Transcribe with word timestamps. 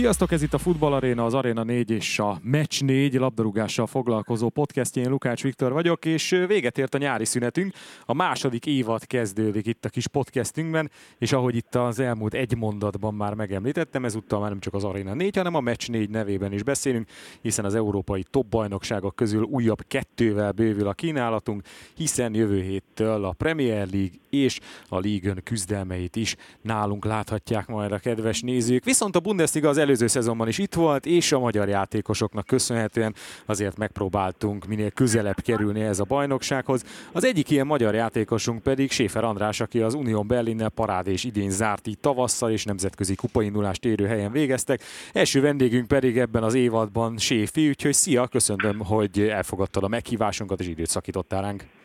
Sziasztok, 0.00 0.32
ez 0.32 0.42
itt 0.42 0.54
a 0.54 0.58
Futball 0.58 0.92
Arena, 0.92 1.24
az 1.24 1.34
Arena 1.34 1.62
4 1.62 1.90
és 1.90 2.18
a 2.18 2.40
Match 2.42 2.82
4 2.82 3.14
labdarúgással 3.14 3.86
foglalkozó 3.86 4.48
podcastjén 4.48 5.08
Lukács 5.08 5.42
Viktor 5.42 5.72
vagyok, 5.72 6.04
és 6.04 6.30
véget 6.46 6.78
ért 6.78 6.94
a 6.94 6.98
nyári 6.98 7.24
szünetünk. 7.24 7.74
A 8.04 8.14
második 8.14 8.66
évad 8.66 9.06
kezdődik 9.06 9.66
itt 9.66 9.84
a 9.84 9.88
kis 9.88 10.06
podcastünkben, 10.06 10.90
és 11.18 11.32
ahogy 11.32 11.56
itt 11.56 11.74
az 11.74 11.98
elmúlt 11.98 12.34
egy 12.34 12.56
mondatban 12.56 13.14
már 13.14 13.34
megemlítettem, 13.34 14.04
ezúttal 14.04 14.40
már 14.40 14.48
nem 14.48 14.60
csak 14.60 14.74
az 14.74 14.84
Arena 14.84 15.14
4, 15.14 15.36
hanem 15.36 15.54
a 15.54 15.60
Match 15.60 15.90
4 15.90 16.10
nevében 16.10 16.52
is 16.52 16.62
beszélünk, 16.62 17.08
hiszen 17.40 17.64
az 17.64 17.74
európai 17.74 18.24
top 18.30 18.46
bajnokságok 18.46 19.16
közül 19.16 19.42
újabb 19.42 19.84
kettővel 19.88 20.52
bővül 20.52 20.88
a 20.88 20.92
kínálatunk, 20.92 21.62
hiszen 21.94 22.34
jövő 22.34 22.62
héttől 22.62 23.24
a 23.24 23.32
Premier 23.32 23.88
League 23.90 24.18
és 24.30 24.60
a 24.88 24.98
Ligue 24.98 25.34
küzdelmeit 25.44 26.16
is 26.16 26.36
nálunk 26.62 27.04
láthatják 27.04 27.66
majd 27.66 27.92
a 27.92 27.98
kedves 27.98 28.40
nézők. 28.40 28.84
Viszont 28.84 29.16
a 29.16 29.20
Bundesliga 29.20 29.68
az 29.68 29.78
előző 29.78 30.06
szezonban 30.06 30.48
is 30.48 30.58
itt 30.58 30.74
volt, 30.74 31.06
és 31.06 31.32
a 31.32 31.38
magyar 31.38 31.68
játékosoknak 31.68 32.46
köszönhetően 32.46 33.14
azért 33.46 33.76
megpróbáltunk 33.76 34.66
minél 34.66 34.90
közelebb 34.90 35.40
kerülni 35.40 35.80
ez 35.80 36.00
a 36.00 36.04
bajnoksághoz. 36.04 36.84
Az 37.12 37.24
egyik 37.24 37.50
ilyen 37.50 37.66
magyar 37.66 37.94
játékosunk 37.94 38.62
pedig 38.62 38.90
Séfer 38.90 39.24
András, 39.24 39.60
aki 39.60 39.80
az 39.80 39.94
Unión 39.94 40.26
Berlinnel 40.26 40.68
parád 40.68 41.06
és 41.06 41.24
idén 41.24 41.50
zárt 41.50 41.86
így 41.86 41.98
tavasszal 41.98 42.50
és 42.50 42.64
nemzetközi 42.64 43.14
kupaindulást 43.14 43.84
érő 43.84 44.06
helyen 44.06 44.32
végeztek. 44.32 44.82
Első 45.12 45.40
vendégünk 45.40 45.88
pedig 45.88 46.18
ebben 46.18 46.42
az 46.42 46.54
évadban 46.54 47.18
Séfi, 47.18 47.68
úgyhogy 47.68 47.94
szia, 47.94 48.26
köszönöm, 48.26 48.78
hogy 48.78 49.20
elfogadtad 49.20 49.84
a 49.84 49.88
meghívásunkat 49.88 50.60
és 50.60 50.66
időt 50.66 50.86
szakítottál 50.86 51.42
ránk. 51.42 51.79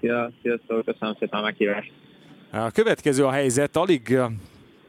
Szia, 0.00 0.30
sziasztok, 0.42 0.84
köszönöm 0.84 1.16
szépen 1.18 1.38
a 1.38 1.42
meghívást. 1.42 1.92
A 2.50 2.70
következő 2.70 3.24
a 3.24 3.30
helyzet, 3.30 3.76
alig 3.76 4.18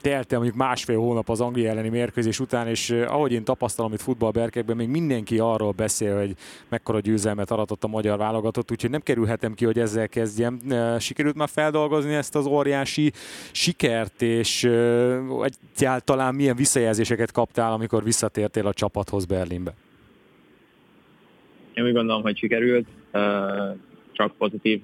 telte 0.01 0.35
mondjuk 0.35 0.57
másfél 0.57 0.97
hónap 0.97 1.29
az 1.29 1.41
Anglia 1.41 1.69
elleni 1.69 1.89
mérkőzés 1.89 2.39
után, 2.39 2.67
és 2.67 2.89
ahogy 2.89 3.31
én 3.31 3.43
tapasztalom 3.43 3.93
itt 3.93 4.01
futballberkekben, 4.01 4.75
még 4.75 4.87
mindenki 4.87 5.39
arról 5.39 5.71
beszél, 5.71 6.17
hogy 6.17 6.33
mekkora 6.69 6.99
győzelmet 6.99 7.51
aratott 7.51 7.83
a 7.83 7.87
magyar 7.87 8.17
válogatott, 8.17 8.71
úgyhogy 8.71 8.89
nem 8.89 9.01
kerülhetem 9.01 9.53
ki, 9.53 9.65
hogy 9.65 9.79
ezzel 9.79 10.09
kezdjem. 10.09 10.59
Sikerült 10.99 11.35
már 11.35 11.49
feldolgozni 11.49 12.13
ezt 12.13 12.35
az 12.35 12.45
óriási 12.45 13.11
sikert, 13.51 14.21
és 14.21 14.69
egyáltalán 15.41 16.35
milyen 16.35 16.55
visszajelzéseket 16.55 17.31
kaptál, 17.31 17.71
amikor 17.71 18.03
visszatértél 18.03 18.67
a 18.67 18.73
csapathoz 18.73 19.25
Berlinbe? 19.25 19.73
Én 21.73 21.83
úgy 21.85 21.93
gondolom, 21.93 22.21
hogy 22.21 22.37
sikerült 22.37 22.87
csak 24.21 24.37
pozitív 24.37 24.81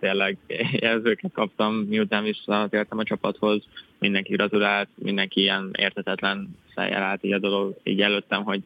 tényleg 0.00 0.36
jelzőket 0.72 1.32
kaptam, 1.32 1.74
miután 1.74 2.22
visszatértem 2.22 2.98
a 2.98 3.04
csapathoz. 3.04 3.64
Mindenki 3.98 4.32
gratulált, 4.32 4.88
mindenki 4.94 5.40
ilyen 5.40 5.70
értetetlen 5.78 6.56
fejjel 6.74 7.02
állt 7.02 7.24
így 7.24 7.32
a 7.32 7.38
dolog, 7.38 7.76
így 7.84 8.00
előttem, 8.00 8.42
hogy 8.42 8.60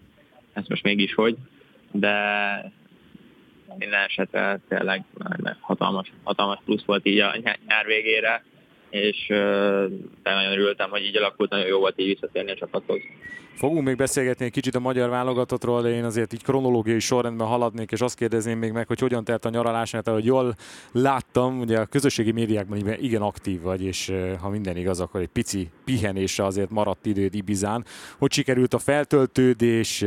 ez 0.52 0.66
most 0.66 0.82
mégis 0.82 1.14
hogy, 1.14 1.36
de 1.90 2.14
minden 3.78 4.04
esetre 4.04 4.60
tényleg 4.68 5.04
hatalmas, 5.60 6.12
hatalmas 6.22 6.58
plusz 6.64 6.84
volt 6.84 7.06
így 7.06 7.18
a 7.18 7.36
nyár 7.66 7.86
végére, 7.86 8.44
és 8.92 9.26
de 10.22 10.34
nagyon 10.34 10.52
örültem, 10.52 10.90
hogy 10.90 11.04
így 11.04 11.16
alakult, 11.16 11.50
nagyon 11.50 11.66
jó 11.66 11.78
volt 11.78 12.00
így 12.00 12.06
visszatérni 12.06 12.50
a 12.50 12.54
csapathoz. 12.54 13.00
Fogunk 13.54 13.84
még 13.86 13.96
beszélgetni 13.96 14.44
egy 14.44 14.50
kicsit 14.50 14.74
a 14.74 14.80
magyar 14.80 15.08
válogatottról, 15.08 15.82
de 15.82 15.88
én 15.88 16.04
azért 16.04 16.32
így 16.32 16.42
kronológiai 16.42 16.98
sorrendben 16.98 17.46
haladnék, 17.46 17.90
és 17.92 18.00
azt 18.00 18.16
kérdezném 18.16 18.58
még 18.58 18.72
meg, 18.72 18.86
hogy 18.86 19.00
hogyan 19.00 19.24
telt 19.24 19.44
a 19.44 19.50
nyaralás, 19.50 19.92
mert 19.92 20.08
ahogy 20.08 20.24
jól 20.24 20.54
láttam, 20.92 21.60
ugye 21.60 21.78
a 21.78 21.86
közösségi 21.86 22.32
médiákban 22.32 22.78
igen 23.00 23.22
aktív 23.22 23.60
vagy, 23.60 23.84
és 23.84 24.12
ha 24.40 24.48
minden 24.48 24.76
igaz, 24.76 25.00
akkor 25.00 25.20
egy 25.20 25.28
pici 25.28 25.68
pihenésre 25.84 26.44
azért 26.44 26.70
maradt 26.70 27.06
időd 27.06 27.34
Ibizán. 27.34 27.84
Hogy 28.18 28.32
sikerült 28.32 28.74
a 28.74 28.78
feltöltődés, 28.78 30.04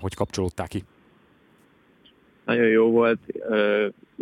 hogy 0.00 0.14
kapcsolódták 0.14 0.68
ki? 0.68 0.84
Nagyon 2.44 2.68
jó 2.68 2.90
volt, 2.90 3.18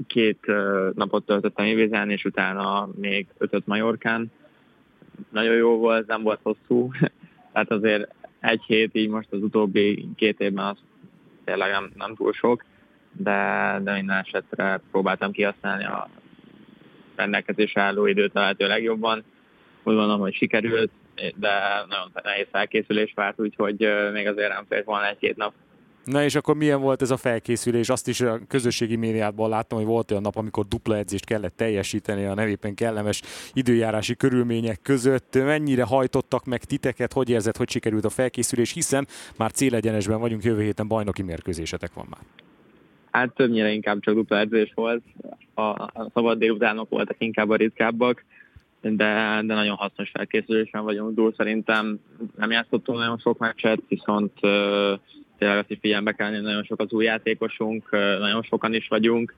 két 0.06 0.46
napot 0.94 1.26
töltöttem 1.26 1.66
Ibizán, 1.66 2.10
és 2.10 2.24
utána 2.24 2.88
még 3.00 3.26
ötöt 3.38 3.66
Majorkán. 3.66 4.32
Nagyon 5.30 5.54
jó 5.54 5.76
volt, 5.76 6.06
nem 6.06 6.22
volt 6.22 6.40
hosszú, 6.42 6.90
tehát 7.52 7.70
azért 7.78 8.14
egy 8.40 8.62
hét 8.66 8.94
így 8.94 9.08
most 9.08 9.32
az 9.32 9.42
utóbbi 9.42 10.08
két 10.16 10.40
évben 10.40 10.64
az 10.64 10.78
tényleg 11.44 11.70
nem, 11.70 11.90
nem 11.96 12.14
túl 12.14 12.32
sok, 12.32 12.64
de, 13.12 13.78
de 13.82 13.92
minden 13.92 14.16
esetre 14.16 14.80
próbáltam 14.90 15.32
kihasználni 15.32 15.84
a 15.84 16.08
rendelkezésre 17.16 17.82
álló 17.82 18.06
időt 18.06 18.34
lehető 18.34 18.66
legjobban. 18.66 19.24
Úgy 19.82 19.94
gondolom, 19.94 20.20
hogy 20.20 20.34
sikerült, 20.34 20.90
de 21.14 21.84
nagyon 21.88 22.10
nehéz 22.22 22.46
felkészülés 22.50 23.12
várt, 23.14 23.40
úgyhogy 23.40 23.88
még 24.12 24.26
azért 24.26 24.52
nem 24.52 24.64
fért 24.68 24.84
volna 24.84 25.08
egy-két 25.08 25.36
nap. 25.36 25.52
Na 26.04 26.24
és 26.24 26.34
akkor 26.34 26.56
milyen 26.56 26.80
volt 26.80 27.02
ez 27.02 27.10
a 27.10 27.16
felkészülés? 27.16 27.88
Azt 27.88 28.08
is 28.08 28.20
a 28.20 28.40
közösségi 28.48 28.96
médiátban 28.96 29.48
láttam, 29.48 29.78
hogy 29.78 29.86
volt 29.86 30.10
olyan 30.10 30.22
nap, 30.22 30.36
amikor 30.36 30.66
dupla 30.66 30.96
edzést 30.96 31.24
kellett 31.24 31.56
teljesíteni 31.56 32.24
a 32.24 32.34
nevépen 32.34 32.74
kellemes 32.74 33.22
időjárási 33.52 34.16
körülmények 34.16 34.78
között. 34.82 35.34
Mennyire 35.34 35.84
hajtottak 35.84 36.44
meg 36.44 36.64
titeket? 36.64 37.12
Hogy 37.12 37.30
érzed, 37.30 37.56
hogy 37.56 37.70
sikerült 37.70 38.04
a 38.04 38.08
felkészülés? 38.08 38.72
Hiszen 38.72 39.06
már 39.36 39.50
célegyenesben 39.50 40.20
vagyunk, 40.20 40.44
jövő 40.44 40.62
héten 40.62 40.88
bajnoki 40.88 41.22
mérkőzésetek 41.22 41.92
van 41.94 42.06
már. 42.10 42.20
Hát 43.10 43.34
többnyire 43.34 43.72
inkább 43.72 44.00
csak 44.00 44.14
dupla 44.14 44.38
edzés 44.38 44.72
volt. 44.74 45.02
A, 45.54 45.62
a 45.62 46.10
szabad 46.14 46.38
délutánok 46.38 46.88
voltak 46.88 47.16
inkább 47.18 47.50
a 47.50 47.56
ritkábbak, 47.56 48.24
de, 48.80 49.40
de 49.44 49.54
nagyon 49.54 49.76
hasznos 49.76 50.10
felkészülésen 50.10 50.84
vagyunk. 50.84 51.14
Túl 51.14 51.34
szerintem 51.36 52.00
nem 52.36 52.50
játszottunk 52.50 52.98
nagyon 52.98 53.18
sok 53.18 53.38
meccset, 53.38 53.80
viszont 53.88 54.32
tényleg 55.40 55.58
azt 55.58 55.70
is 55.70 55.78
figyelembe 55.80 56.12
kell 56.12 56.30
hogy 56.30 56.42
nagyon 56.42 56.64
sok 56.64 56.80
az 56.80 56.92
új 56.92 57.04
játékosunk, 57.04 57.90
nagyon 57.90 58.42
sokan 58.42 58.74
is 58.74 58.88
vagyunk, 58.88 59.34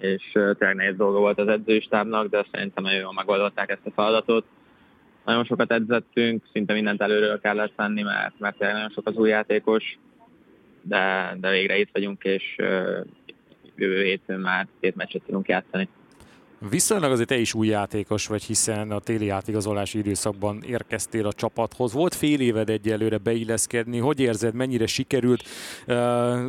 és 0.00 0.22
tényleg 0.32 0.74
nehéz 0.74 0.96
dolga 0.96 1.18
volt 1.18 1.38
az 1.38 1.48
edzőstábnak, 1.48 2.28
de 2.28 2.46
szerintem 2.52 2.84
nagyon 2.84 3.00
jól 3.00 3.12
megoldották 3.12 3.70
ezt 3.70 3.86
a 3.86 3.90
feladatot. 3.90 4.44
Nagyon 5.24 5.44
sokat 5.44 5.72
edzettünk, 5.72 6.44
szinte 6.52 6.72
mindent 6.72 7.00
előről 7.00 7.40
kellett 7.40 7.72
venni, 7.76 8.02
mert, 8.02 8.38
mert 8.38 8.56
tényleg 8.58 8.76
nagyon 8.76 8.90
sok 8.90 9.08
az 9.08 9.16
új 9.16 9.28
játékos, 9.28 9.98
de, 10.82 11.36
de 11.40 11.50
végre 11.50 11.78
itt 11.78 11.90
vagyunk, 11.92 12.24
és 12.24 12.56
jövő 13.76 14.02
hétfőn 14.02 14.40
már 14.40 14.66
két 14.80 14.96
meccset 14.96 15.22
tudunk 15.22 15.48
játszani. 15.48 15.88
Viszonylag 16.58 17.10
azért 17.10 17.28
te 17.28 17.36
is 17.36 17.54
új 17.54 17.66
játékos 17.66 18.26
vagy, 18.26 18.42
hiszen 18.42 18.90
a 18.90 18.98
téli 18.98 19.28
átigazolási 19.28 19.98
időszakban 19.98 20.62
érkeztél 20.66 21.26
a 21.26 21.32
csapathoz. 21.32 21.92
Volt 21.92 22.14
fél 22.14 22.40
éved 22.40 22.70
egyelőre 22.70 23.18
beilleszkedni. 23.18 23.98
Hogy 23.98 24.20
érzed, 24.20 24.54
mennyire 24.54 24.86
sikerült? 24.86 25.42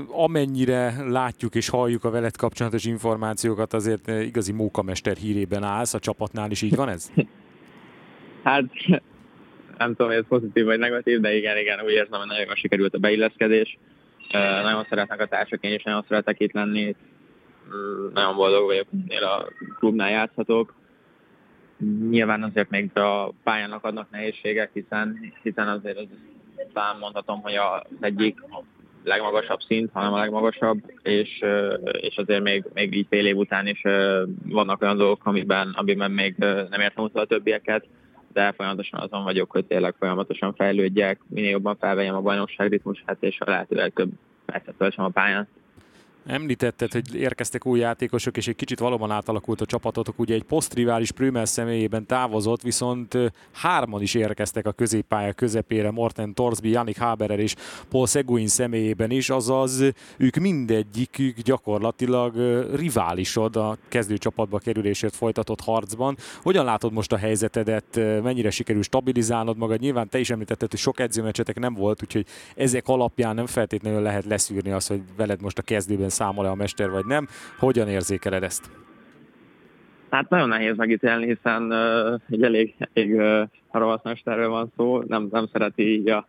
Amennyire 0.07 1.09
látjuk 1.09 1.55
és 1.55 1.69
halljuk 1.69 2.03
a 2.03 2.09
veled 2.09 2.35
kapcsolatos 2.35 2.85
információkat, 2.85 3.73
azért 3.73 4.07
igazi 4.07 4.51
mókamester 4.51 5.15
hírében 5.15 5.63
állsz. 5.63 5.93
A 5.93 5.99
csapatnál 5.99 6.51
is 6.51 6.61
így 6.61 6.75
van 6.75 6.89
ez? 6.89 7.11
hát 8.43 8.63
nem 9.77 9.89
tudom, 9.89 10.07
hogy 10.07 10.17
ez 10.17 10.27
pozitív 10.27 10.65
vagy 10.65 10.79
negatív, 10.79 11.19
de 11.19 11.35
igen, 11.35 11.57
igen, 11.57 11.81
úgy 11.85 11.91
érzem, 11.91 12.19
hogy 12.19 12.27
nagyon 12.27 12.55
sikerült 12.55 12.93
a 12.93 12.97
beilleszkedés. 12.97 13.77
Nagyon 14.63 14.85
szeretnek 14.89 15.21
a 15.21 15.25
társak, 15.25 15.63
én 15.63 15.73
is 15.73 15.83
nagyon 15.83 16.05
szeretek 16.07 16.39
itt 16.39 16.51
lenni 16.51 16.95
nagyon 18.13 18.35
boldog 18.35 18.65
vagyok, 18.65 18.87
hogy 19.07 19.15
a 19.15 19.47
klubnál 19.79 20.09
játszhatok. 20.09 20.73
Nyilván 22.09 22.43
azért 22.43 22.69
még 22.69 22.97
a 22.97 23.31
pályának 23.43 23.83
adnak 23.83 24.09
nehézségek, 24.09 24.69
hiszen, 24.73 25.33
hiszen 25.43 25.67
azért 25.67 25.97
az, 25.97 26.05
talán 26.73 26.97
mondhatom, 26.97 27.41
hogy 27.41 27.53
az 27.55 27.97
egyik 27.99 28.39
legmagasabb 29.03 29.59
szint, 29.61 29.89
hanem 29.93 30.13
a 30.13 30.17
legmagasabb, 30.17 30.77
és, 31.03 31.43
és 31.91 32.17
azért 32.17 32.43
még, 32.43 32.63
még 32.73 32.95
így 32.95 33.07
fél 33.09 33.25
év 33.25 33.37
után 33.37 33.67
is 33.67 33.81
vannak 34.45 34.81
olyan 34.81 34.97
dolgok, 34.97 35.25
amiben, 35.25 35.73
amiben 35.75 36.11
még 36.11 36.35
nem 36.69 36.81
értem 36.81 37.03
utol 37.03 37.21
a 37.21 37.25
többieket, 37.25 37.85
de 38.33 38.51
folyamatosan 38.51 38.99
azon 38.99 39.23
vagyok, 39.23 39.51
hogy 39.51 39.65
tényleg 39.65 39.95
folyamatosan 39.99 40.53
fejlődjek, 40.53 41.19
minél 41.27 41.49
jobban 41.49 41.77
felvegyem 41.77 42.15
a 42.15 42.21
bajnokság 42.21 42.69
ritmusát, 42.69 43.17
és 43.19 43.39
a 43.39 43.49
lehető 43.49 43.75
legtöbb 43.75 44.09
percet 44.45 44.93
a 44.95 45.09
pályán. 45.09 45.47
Említetted, 46.27 46.91
hogy 46.91 47.15
érkeztek 47.15 47.65
új 47.65 47.79
játékosok, 47.79 48.37
és 48.37 48.47
egy 48.47 48.55
kicsit 48.55 48.79
valóban 48.79 49.11
átalakult 49.11 49.61
a 49.61 49.65
csapatotok. 49.65 50.19
Ugye 50.19 50.33
egy 50.33 50.43
posztrivális 50.43 51.11
Prümel 51.11 51.45
személyében 51.45 52.05
távozott, 52.05 52.61
viszont 52.61 53.17
hárman 53.51 54.01
is 54.01 54.13
érkeztek 54.13 54.65
a 54.65 54.71
középpálya 54.71 55.33
közepére, 55.33 55.91
Morten 55.91 56.33
Torsby, 56.33 56.69
Janik 56.69 56.99
Haberer 56.99 57.39
és 57.39 57.55
Paul 57.89 58.07
Seguin 58.07 58.47
személyében 58.47 59.11
is, 59.11 59.29
azaz 59.29 59.83
ők 60.17 60.35
mindegyikük 60.35 61.39
gyakorlatilag 61.39 62.35
riválisod 62.75 63.55
a 63.55 63.77
kezdőcsapatba 63.87 64.57
kerülésért 64.57 65.15
folytatott 65.15 65.61
harcban. 65.61 66.17
Hogyan 66.41 66.65
látod 66.65 66.93
most 66.93 67.11
a 67.11 67.17
helyzetedet, 67.17 67.95
mennyire 68.23 68.49
sikerül 68.49 68.83
stabilizálnod 68.83 69.57
magad? 69.57 69.79
Nyilván 69.79 70.09
te 70.09 70.19
is 70.19 70.29
említetted, 70.29 70.69
hogy 70.69 70.79
sok 70.79 70.99
edzőmeccsetek 70.99 71.59
nem 71.59 71.73
volt, 71.73 72.03
úgyhogy 72.03 72.25
ezek 72.55 72.87
alapján 72.87 73.35
nem 73.35 73.45
feltétlenül 73.45 74.01
lehet 74.01 74.25
leszűrni 74.25 74.71
azt, 74.71 74.87
hogy 74.87 75.01
veled 75.17 75.41
most 75.41 75.57
a 75.57 75.61
kezdőben 75.61 76.09
számol-e 76.17 76.49
a 76.49 76.55
mester, 76.55 76.89
vagy 76.89 77.05
nem. 77.05 77.27
Hogyan 77.59 77.87
érzékeled 77.87 78.43
ezt? 78.43 78.69
Hát 80.09 80.29
nagyon 80.29 80.47
nehéz 80.47 80.77
megítélni, 80.77 81.25
hiszen 81.25 81.71
uh, 81.71 82.19
egy 82.29 82.43
elég, 82.43 82.75
elég 82.93 83.15
uh, 83.15 83.41
ravasz 83.71 84.03
mesterről 84.03 84.49
van 84.49 84.71
szó, 84.77 85.01
nem, 85.07 85.27
nem 85.31 85.47
szereti 85.51 85.93
így 85.93 86.09
a 86.09 86.27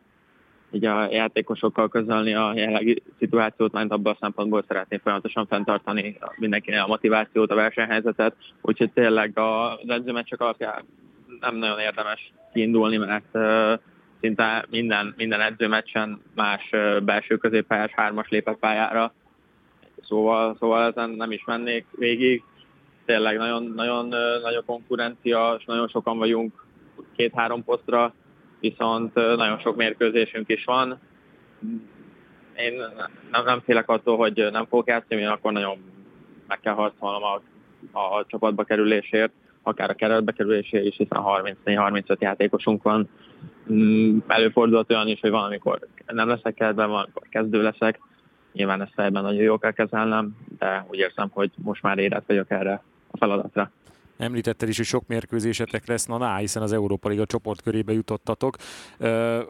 így 0.70 0.85
a 0.85 1.08
játékosokkal 1.11 1.88
közölni 1.88 2.35
a 2.35 2.52
jelenlegi 2.55 3.02
szituációt, 3.19 3.73
mert 3.73 3.90
abban 3.90 4.12
a 4.12 4.19
szempontból 4.20 4.64
szeretném 4.69 4.99
folyamatosan 5.02 5.46
fenntartani 5.46 6.19
mindenkinek 6.37 6.85
a 6.85 6.87
motivációt, 6.87 7.50
a 7.50 7.55
versenyhelyzetet, 7.55 8.35
úgyhogy 8.61 8.93
tényleg 8.93 9.38
az 9.38 9.88
edzőmeccsek 9.88 10.40
alapján 10.40 10.85
nem 11.40 11.56
nagyon 11.56 11.79
érdemes 11.79 12.32
kiindulni, 12.52 12.96
mert 12.96 13.25
uh, 13.32 13.73
szinte 14.20 14.64
minden, 14.70 15.14
minden 15.17 15.40
edzőmeccsen 15.40 16.20
más 16.35 16.69
uh, 16.73 17.00
belső 17.00 17.37
középpályás 17.37 17.90
hármas 17.90 18.29
lépett 18.29 18.58
pályára, 18.58 19.12
szóval, 20.08 20.56
szóval 20.60 20.90
ezen 20.90 21.10
nem 21.10 21.31
is 21.31 21.44
mennék 21.44 21.87
végig. 21.90 22.43
Tényleg 23.05 23.37
nagyon, 23.37 23.72
nagyon 23.75 24.08
nagy 24.43 24.55
a 24.55 24.62
konkurencia, 24.66 25.56
és 25.58 25.64
nagyon 25.64 25.88
sokan 25.88 26.19
vagyunk 26.19 26.64
két-három 27.16 27.64
posztra, 27.64 28.14
viszont 28.60 29.14
nagyon 29.14 29.58
sok 29.58 29.76
mérkőzésünk 29.76 30.49
is 30.49 30.64
van. 30.64 30.99
Én 32.56 32.82
nem, 33.31 33.44
nem 33.44 33.60
félek 33.60 33.88
attól, 33.88 34.16
hogy 34.16 34.49
nem 34.52 34.66
fogok 34.66 34.87
játszani, 34.87 35.25
akkor 35.25 35.52
nagyon 35.52 35.78
meg 36.46 36.61
kell 36.61 36.75
harcolnom 36.75 37.22
a, 37.22 37.40
a 37.99 38.25
csapatba 38.26 38.64
kerülésért, 38.64 39.32
akár 39.62 39.90
a 39.90 39.94
keretbe 39.94 40.32
kerülésért 40.32 40.84
is, 40.84 40.96
hiszen 40.96 41.22
34-35 41.64 42.19
játékosunk 42.19 42.82
van. 42.82 43.08
Mm, 43.72 44.19
előfordulhat 44.26 44.90
olyan 44.90 45.08
is, 45.08 45.20
hogy 45.20 45.31
valamikor 45.31 45.78
nem 46.06 46.28
leszek 46.28 46.54
keretben, 46.54 46.88
valamikor 46.88 47.22
kezdő 47.31 47.62
leszek. 47.62 48.00
Nyilván 48.58 48.82
ezt 48.82 48.93
fejben 48.94 49.22
nagyon 49.22 49.43
jól 49.43 49.58
kell 49.58 49.72
kezelnem, 49.72 50.37
de 50.58 50.87
úgy 50.90 50.99
érzem, 50.99 51.31
hogy 51.32 51.50
most 51.56 51.82
már 51.82 51.99
érett 51.99 52.26
vagyok 52.26 52.50
erre 52.50 52.82
a 53.10 53.16
feladatra. 53.16 53.70
Említetted 54.16 54.69
is, 54.69 54.76
hogy 54.76 54.87
sok 54.87 55.06
mérkőzésetek 55.06 55.87
lesz, 55.87 56.06
na, 56.06 56.16
na 56.16 56.37
hiszen 56.37 56.62
az 56.62 56.72
Európa 56.72 57.08
Liga 57.08 57.26
csoportkörébe 57.26 57.93
jutottatok. 57.93 58.56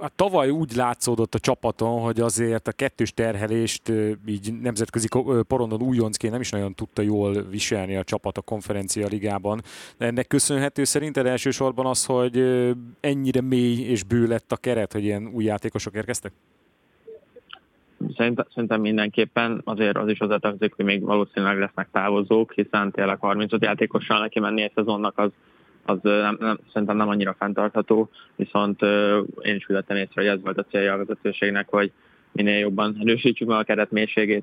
Hát 0.01 0.13
tavaly 0.17 0.51
úgy 0.51 0.75
látszódott 0.77 1.35
a 1.35 1.39
csapaton, 1.39 2.01
hogy 2.01 2.21
azért 2.21 2.69
a 2.69 2.73
kettős 2.73 3.15
terhelést 3.15 3.93
így 4.27 4.53
nemzetközi 4.61 5.09
porondon 5.47 5.83
újoncként 5.83 6.33
nem 6.33 6.43
is 6.43 6.51
nagyon 6.51 6.75
tudta 6.75 7.03
jól 7.03 7.43
viselni 7.43 7.97
a 7.97 8.05
csapat 8.05 8.39
a 8.39 8.43
konferencia 8.43 9.07
ligában. 9.07 9.63
De 9.99 10.07
ennek 10.07 10.27
köszönhető 10.27 10.85
szerinted 10.85 11.27
elsősorban 11.27 11.87
az, 11.87 12.05
hogy 12.05 12.65
ennyire 13.01 13.41
mély 13.41 13.81
és 13.81 14.03
bő 14.03 14.27
lett 14.27 14.53
a 14.53 14.57
keret, 14.57 14.93
hogy 14.93 15.05
ilyen 15.05 15.31
új 15.33 15.45
játékosok 15.45 15.95
érkeztek? 15.95 16.33
Szerintem, 18.17 18.47
szerintem 18.55 18.81
mindenképpen 18.81 19.61
azért 19.65 19.97
az 19.97 20.09
is 20.09 20.19
hozzátartozik, 20.19 20.75
hogy 20.75 20.85
még 20.85 21.03
valószínűleg 21.03 21.59
lesznek 21.59 21.89
távozók, 21.93 22.53
hiszen 22.53 22.91
tényleg 22.91 23.19
35 23.19 23.63
játékossal 23.63 24.21
neki 24.21 24.41
menni 24.41 24.63
egy 24.63 24.73
szezonnak 24.75 25.19
az, 25.19 25.31
az 25.85 25.99
nem, 26.03 26.37
nem, 26.41 26.59
szerintem 26.73 26.97
nem 26.97 27.09
annyira 27.09 27.37
fenntartható, 27.39 28.11
viszont 28.37 28.83
én 29.43 29.55
is 29.55 29.69
úgy 29.69 29.77
észre, 29.97 30.13
hogy 30.15 30.27
ez 30.27 30.41
volt 30.41 30.59
a 30.59 30.65
célja 30.71 30.93
a 30.93 30.97
vezetőségnek, 30.97 31.69
hogy 31.69 31.93
minél 32.33 32.59
jobban 32.59 32.97
erősítsük 33.01 33.49
meg 33.49 33.59
a 33.59 33.63
keret 33.63 33.91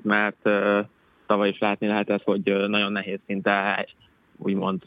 mert 0.04 0.48
tavaly 1.26 1.48
is 1.48 1.58
látni 1.58 1.86
lehetett, 1.86 2.22
hogy 2.22 2.68
nagyon 2.68 2.92
nehéz 2.92 3.18
szinte 3.26 3.86
úgymond 4.36 4.82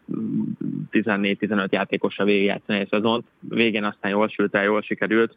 14-15 0.92 1.70
játékosra 1.70 2.24
végigjátszani 2.24 2.80
egy 2.80 2.90
szezont. 2.90 3.26
Végén 3.40 3.84
aztán 3.84 4.12
jól 4.12 4.28
sült 4.28 4.56
el, 4.56 4.64
jól 4.64 4.82
sikerült, 4.82 5.36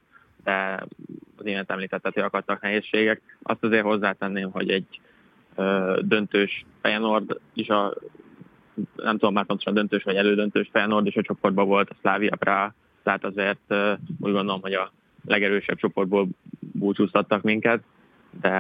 az 1.36 1.46
imént 1.46 1.70
említettet, 1.70 2.14
hogy 2.14 2.22
akadtak 2.22 2.60
nehézségek. 2.60 3.20
Azt 3.42 3.64
azért 3.64 3.84
hozzátenném, 3.84 4.50
hogy 4.50 4.70
egy 4.70 5.00
ö, 5.54 5.98
döntős 6.02 6.64
Feyenoord 6.80 7.40
is 7.54 7.68
a 7.68 7.94
nem 8.96 9.18
tudom 9.18 9.32
már 9.32 9.44
pontosan 9.44 9.74
döntős 9.74 10.02
vagy 10.02 10.16
elődöntős 10.16 10.68
Feyenoord 10.72 11.06
is 11.06 11.16
a 11.16 11.22
csoportban 11.22 11.66
volt, 11.66 11.90
a 11.90 11.94
Slavia 12.00 12.36
Praha, 12.36 12.74
tehát 13.02 13.24
azért 13.24 13.60
ö, 13.68 13.92
úgy 14.20 14.32
gondolom, 14.32 14.60
hogy 14.60 14.72
a 14.72 14.92
legerősebb 15.24 15.76
csoportból 15.76 16.28
búcsúztattak 16.60 17.42
minket, 17.42 17.82
de 18.40 18.50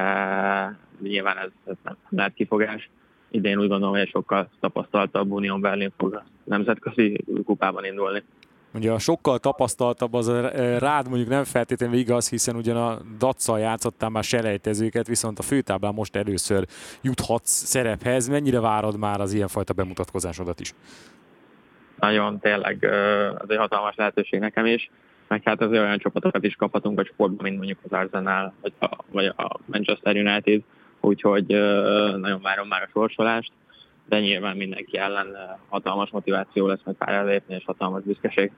nyilván 1.02 1.38
ez, 1.38 1.50
ez 1.64 1.76
nem 1.84 1.96
lehet 2.08 2.34
kifogás. 2.34 2.90
Idén 3.30 3.58
úgy 3.58 3.68
gondolom, 3.68 3.96
hogy 3.96 4.08
sokkal 4.08 4.48
tapasztaltabb 4.60 5.30
Unión 5.30 5.60
Berlin 5.60 5.92
fog 5.96 6.22
nemzetközi 6.44 7.24
kupában 7.44 7.84
indulni. 7.84 8.22
Ugye 8.74 8.90
a 8.90 8.98
sokkal 8.98 9.38
tapasztaltabb 9.38 10.14
az 10.14 10.28
a 10.28 10.48
rád 10.78 11.08
mondjuk 11.08 11.28
nem 11.28 11.44
feltétlenül 11.44 11.96
igaz, 11.96 12.28
hiszen 12.28 12.56
ugyan 12.56 12.76
a 12.76 12.98
Datszal 13.18 13.58
játszottál 13.58 14.08
már 14.08 14.24
selejtezőket, 14.24 15.06
viszont 15.06 15.38
a 15.38 15.42
főtáblán 15.42 15.94
most 15.94 16.16
először 16.16 16.66
juthatsz 17.00 17.50
szerephez. 17.50 18.28
Mennyire 18.28 18.60
várod 18.60 18.98
már 18.98 19.20
az 19.20 19.32
ilyenfajta 19.32 19.72
bemutatkozásodat 19.72 20.60
is? 20.60 20.74
Nagyon, 21.98 22.38
tényleg 22.38 22.84
az 23.38 23.50
egy 23.50 23.56
hatalmas 23.56 23.94
lehetőség 23.96 24.40
nekem 24.40 24.66
is, 24.66 24.90
meg 25.28 25.42
hát 25.44 25.60
azért 25.60 25.82
olyan 25.82 25.98
csapatokat 25.98 26.44
is 26.44 26.54
kaphatunk 26.54 26.98
a 26.98 27.04
csoportban, 27.04 27.42
mint 27.42 27.56
mondjuk 27.56 27.78
az 27.82 27.92
Arsenal, 27.92 28.52
vagy 28.60 28.72
a, 28.78 28.96
vagy 29.10 29.26
a 29.26 29.58
Manchester 29.64 30.16
United, 30.16 30.62
úgyhogy 31.00 31.46
nagyon 32.16 32.40
várom 32.42 32.68
már 32.68 32.82
a 32.82 32.88
sorsolást 32.92 33.52
de 34.12 34.20
nyilván 34.20 34.56
mindenki 34.56 34.98
ellen 34.98 35.26
hatalmas 35.68 36.10
motiváció 36.10 36.66
lesz 36.66 36.80
meg 36.84 36.94
pályára 36.94 37.26
lépni, 37.26 37.54
és 37.54 37.64
hatalmas 37.64 38.02
büszkeség. 38.02 38.50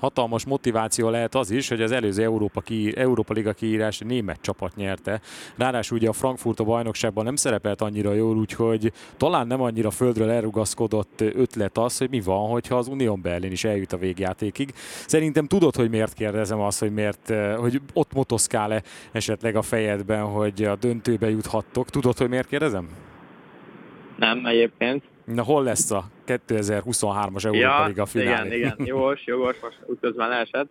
Hatalmas 0.00 0.44
motiváció 0.44 1.08
lehet 1.08 1.34
az 1.34 1.50
is, 1.50 1.68
hogy 1.68 1.82
az 1.82 1.92
előző 1.92 2.22
Európa, 2.22 2.60
ki, 2.60 2.96
Európa 2.96 3.32
Liga 3.32 3.52
kiírás 3.52 3.98
német 3.98 4.40
csapat 4.40 4.76
nyerte. 4.76 5.20
Ráadásul 5.56 5.98
ugye 5.98 6.08
a 6.08 6.12
Frankfurt 6.12 6.60
a 6.60 6.64
bajnokságban 6.64 7.24
nem 7.24 7.36
szerepelt 7.36 7.80
annyira 7.80 8.12
jól, 8.12 8.36
úgyhogy 8.36 8.92
talán 9.16 9.46
nem 9.46 9.60
annyira 9.60 9.90
földről 9.90 10.30
elrugaszkodott 10.30 11.20
ötlet 11.20 11.78
az, 11.78 11.98
hogy 11.98 12.10
mi 12.10 12.20
van, 12.20 12.48
hogyha 12.48 12.76
az 12.76 12.88
Unión 12.88 13.20
Berlin 13.22 13.52
is 13.52 13.64
eljut 13.64 13.92
a 13.92 13.96
végjátékig. 13.96 14.72
Szerintem 15.06 15.46
tudod, 15.46 15.76
hogy 15.76 15.90
miért 15.90 16.12
kérdezem 16.12 16.60
azt, 16.60 16.80
hogy 16.80 16.92
miért, 16.92 17.32
hogy 17.56 17.80
ott 17.92 18.12
motoszkál-e 18.12 18.82
esetleg 19.12 19.56
a 19.56 19.62
fejedben, 19.62 20.24
hogy 20.24 20.64
a 20.64 20.76
döntőbe 20.76 21.30
juthattok. 21.30 21.90
Tudod, 21.90 22.18
hogy 22.18 22.28
miért 22.28 22.48
kérdezem? 22.48 22.88
Nem, 24.16 24.46
egyébként. 24.46 25.04
Na 25.24 25.42
hol 25.42 25.62
lesz 25.62 25.90
a 25.90 26.04
2023-as 26.26 27.44
Európa 27.44 27.58
ja, 27.58 27.86
Liga 27.86 28.06
finálé? 28.06 28.56
Igen, 28.56 28.72
igen, 28.74 28.86
jogos, 28.86 29.26
jogos, 29.26 29.60
most 29.60 29.78
útközben 29.86 30.28
leesett. 30.28 30.68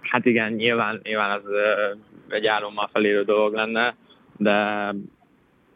hát 0.00 0.24
igen, 0.24 0.52
nyilván, 0.52 1.00
nyilván 1.02 1.30
az 1.30 1.42
egy 2.28 2.46
álommal 2.46 2.88
felérő 2.92 3.22
dolog 3.22 3.54
lenne, 3.54 3.96
de 4.36 4.88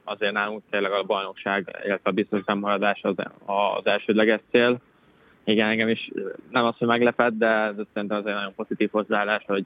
azért 0.05 0.33
nálunk 0.33 0.63
tényleg 0.71 0.93
a 0.93 1.03
bajnokság, 1.03 1.77
illetve 1.85 2.11
a 2.11 2.13
biztos 2.13 2.41
maradás 2.55 3.01
az, 3.03 3.15
az 3.47 3.87
elsődleges 3.87 4.41
cél. 4.51 4.81
Igen, 5.45 5.69
engem 5.69 5.89
is 5.89 6.11
nem 6.51 6.65
az, 6.65 6.77
hogy 6.79 6.89
meglepett, 6.89 7.33
de, 7.33 7.73
de 7.77 7.83
szerintem 7.93 8.19
azért 8.19 8.37
nagyon 8.37 8.55
pozitív 8.55 8.91
hozzáállás, 8.91 9.45
hogy 9.47 9.65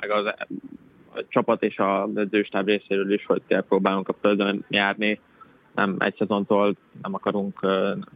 meg 0.00 0.10
az 0.10 0.34
csapat 1.28 1.62
és 1.62 1.78
a 1.78 2.08
edzőstáb 2.14 2.66
részéről 2.66 3.12
is, 3.12 3.26
hogy 3.26 3.42
kell 3.46 3.60
próbálunk 3.60 4.08
a 4.08 4.16
földön 4.20 4.64
járni. 4.68 5.20
Nem 5.74 5.96
egy 5.98 6.14
szezontól 6.18 6.76
nem 7.02 7.14
akarunk, 7.14 7.60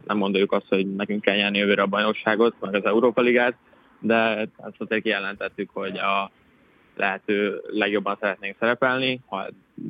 nem 0.05 0.17
mondjuk 0.17 0.51
azt, 0.51 0.67
hogy 0.69 0.95
nekünk 0.95 1.21
kell 1.21 1.35
nyerni 1.35 1.57
jövőre 1.57 1.81
a 1.81 1.87
bajnokságot, 1.87 2.55
meg 2.59 2.75
az 2.75 2.85
Európa 2.85 3.21
Ligát, 3.21 3.55
de 3.99 4.47
azt 4.57 4.75
azért 4.77 5.01
kijelentettük, 5.01 5.69
hogy 5.73 5.97
a 5.97 6.31
lehető 6.95 7.61
legjobban 7.67 8.17
szeretnénk 8.19 8.55
szerepelni, 8.59 9.21
ha 9.25 9.45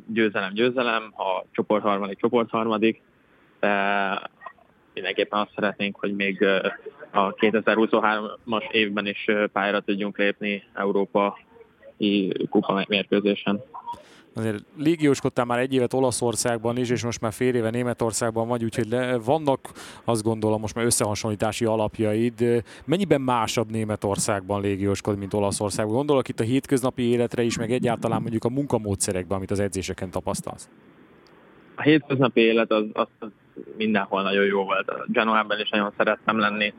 győzelem, 0.06 0.52
győzelem, 0.52 1.10
ha 1.14 1.44
csoport 1.50 1.82
harmadik, 1.82 2.18
csoport 2.18 2.50
harmadik, 2.50 3.02
de 3.60 4.30
mindenképpen 4.94 5.40
azt 5.40 5.52
szeretnénk, 5.54 5.96
hogy 5.96 6.14
még 6.14 6.44
a 7.10 7.34
2023-as 7.34 8.70
évben 8.70 9.06
is 9.06 9.24
pályára 9.52 9.80
tudjunk 9.80 10.18
lépni 10.18 10.62
Európa 10.74 11.38
kupa 12.50 12.84
mérkőzésen. 12.88 13.60
Azért 14.34 14.64
légióskodtál 14.76 15.44
már 15.44 15.58
egy 15.58 15.74
évet 15.74 15.92
Olaszországban 15.92 16.76
is, 16.76 16.90
és 16.90 17.04
most 17.04 17.20
már 17.20 17.32
fél 17.32 17.54
éve 17.54 17.70
Németországban 17.70 18.48
vagy, 18.48 18.64
úgyhogy 18.64 18.88
le, 18.88 19.18
vannak 19.18 19.60
azt 20.04 20.22
gondolom 20.22 20.60
most 20.60 20.74
már 20.74 20.84
összehasonlítási 20.84 21.64
alapjaid. 21.64 22.64
Mennyiben 22.84 23.20
másabb 23.20 23.70
Németországban 23.70 24.60
légióskod, 24.60 25.18
mint 25.18 25.34
Olaszországban? 25.34 25.94
Gondolok 25.94 26.28
itt 26.28 26.40
a 26.40 26.44
hétköznapi 26.44 27.02
életre 27.02 27.42
is, 27.42 27.58
meg 27.58 27.70
egyáltalán 27.70 28.20
mondjuk 28.20 28.44
a 28.44 28.48
munkamódszerekben, 28.48 29.36
amit 29.36 29.50
az 29.50 29.60
edzéseken 29.60 30.10
tapasztalsz. 30.10 30.68
A 31.74 31.82
hétköznapi 31.82 32.40
élet 32.40 32.70
az, 32.70 32.84
az, 32.92 33.08
az 33.18 33.28
mindenhol 33.76 34.22
nagyon 34.22 34.44
jó 34.44 34.64
volt. 34.64 34.92
Genoában 35.06 35.60
is 35.60 35.70
nagyon 35.70 35.92
szerettem 35.96 36.38
lenni. 36.38 36.74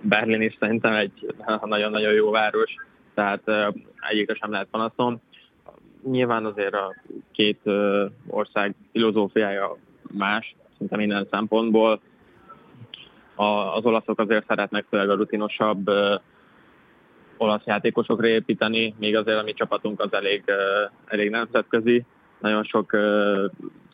Berlin 0.00 0.42
is 0.42 0.56
szerintem 0.60 0.94
egy 0.94 1.34
nagyon-nagyon 1.64 2.12
jó 2.12 2.30
város 2.30 2.74
tehát 3.20 3.74
egyikre 4.10 4.34
sem 4.34 4.50
lehet 4.50 4.68
panaszom. 4.70 5.20
Nyilván 6.10 6.44
azért 6.44 6.74
a 6.74 6.94
két 7.32 7.60
ország 8.26 8.74
filozófiája 8.92 9.76
más, 10.10 10.54
szinte 10.78 10.96
minden 10.96 11.26
szempontból. 11.30 12.00
Az 13.74 13.84
olaszok 13.84 14.18
azért 14.18 14.46
szeretnek 14.46 14.84
főleg 14.88 15.10
a 15.10 15.14
rutinosabb 15.14 15.90
olasz 17.36 17.64
játékosokra 17.64 18.26
építeni, 18.26 18.94
még 18.98 19.16
azért 19.16 19.38
a 19.38 19.42
mi 19.42 19.52
csapatunk 19.52 20.00
az 20.00 20.12
elég, 20.12 20.44
elég 21.06 21.30
nemzetközi, 21.30 22.04
nagyon 22.38 22.64
sok 22.64 22.90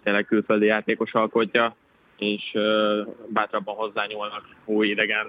tényleg 0.02 0.24
külföldi 0.26 0.66
játékos 0.66 1.14
alkotja, 1.14 1.76
és 2.18 2.56
bátrabban 3.28 3.74
hozzányúlnak 3.74 4.48
új 4.64 4.88
idegen 4.88 5.26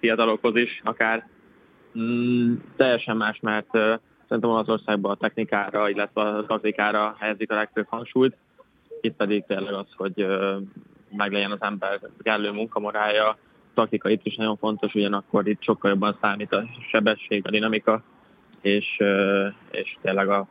fiatalokhoz 0.00 0.56
is 0.56 0.80
akár, 0.84 1.28
Mm, 1.98 2.54
teljesen 2.76 3.16
más, 3.16 3.40
mert 3.40 3.74
uh, 3.74 3.94
szerintem 4.28 4.50
Olaszországban 4.50 5.10
a 5.10 5.14
technikára, 5.16 5.88
illetve 5.88 6.20
a 6.20 6.46
taktikára 6.46 7.16
helyezik 7.18 7.50
a 7.50 7.54
legfőbb 7.54 7.86
hangsúlyt. 7.88 8.36
Itt 9.00 9.16
pedig 9.16 9.44
tényleg 9.46 9.72
az, 9.72 9.86
hogy 9.96 10.26
meglegyen 11.10 11.50
az 11.50 11.62
ember 11.62 12.00
kellő 12.22 12.50
munkamorája, 12.50 13.38
taktika 13.74 14.08
itt 14.08 14.26
is 14.26 14.36
nagyon 14.36 14.56
fontos, 14.56 14.94
ugyanakkor 14.94 15.48
itt 15.48 15.62
sokkal 15.62 15.90
jobban 15.90 16.18
számít 16.20 16.52
a 16.52 16.64
sebesség, 16.90 17.46
a 17.46 17.50
dinamika, 17.50 18.02
és, 18.60 19.02
és 19.70 19.96
tényleg 20.02 20.28
a, 20.28 20.46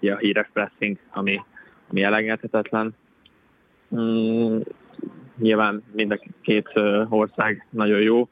a 0.00 0.16
híres 0.16 0.48
pressing, 0.52 0.98
ami, 1.10 1.40
ami 1.90 2.02
elengedhetetlen. 2.02 2.94
Mm, 3.94 4.58
nyilván 5.38 5.82
mind 5.92 6.10
a 6.12 6.20
két 6.42 6.68
ország 7.08 7.66
nagyon 7.70 8.00
jó, 8.00 8.28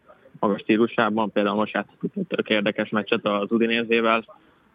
magas 0.46 0.60
stílusában, 0.60 1.32
például 1.32 1.56
most 1.56 1.74
játszottuk 1.74 2.10
egy 2.16 2.26
tök 2.26 2.48
érdekes 2.48 2.88
meccset 2.88 3.26
az 3.26 3.52
Udinézével, 3.52 4.24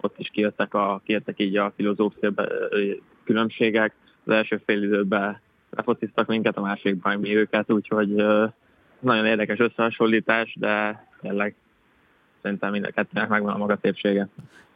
ott 0.01 0.19
is 0.19 0.29
kijöttek, 0.29 0.73
a, 0.73 1.01
kijöttek 1.05 1.39
így 1.39 1.57
a 1.57 1.73
filozófia 1.75 2.31
különbségek, 3.23 3.93
az 4.25 4.33
első 4.33 4.61
fél 4.65 4.83
időben 4.83 5.41
lefociztak 5.69 6.27
minket, 6.27 6.57
a 6.57 6.61
másikban 6.61 7.19
mi 7.19 7.35
őket, 7.35 7.71
úgyhogy 7.71 8.09
nagyon 8.99 9.25
érdekes 9.25 9.59
összehasonlítás, 9.59 10.55
de 10.59 11.05
tényleg 11.21 11.55
szerintem 12.41 12.72
mind 12.72 12.86
a 12.86 12.91
kettőnek 12.91 13.29
megvan 13.29 13.53
a 13.53 13.58
maga 13.58 13.77
szépsége. 13.81 14.27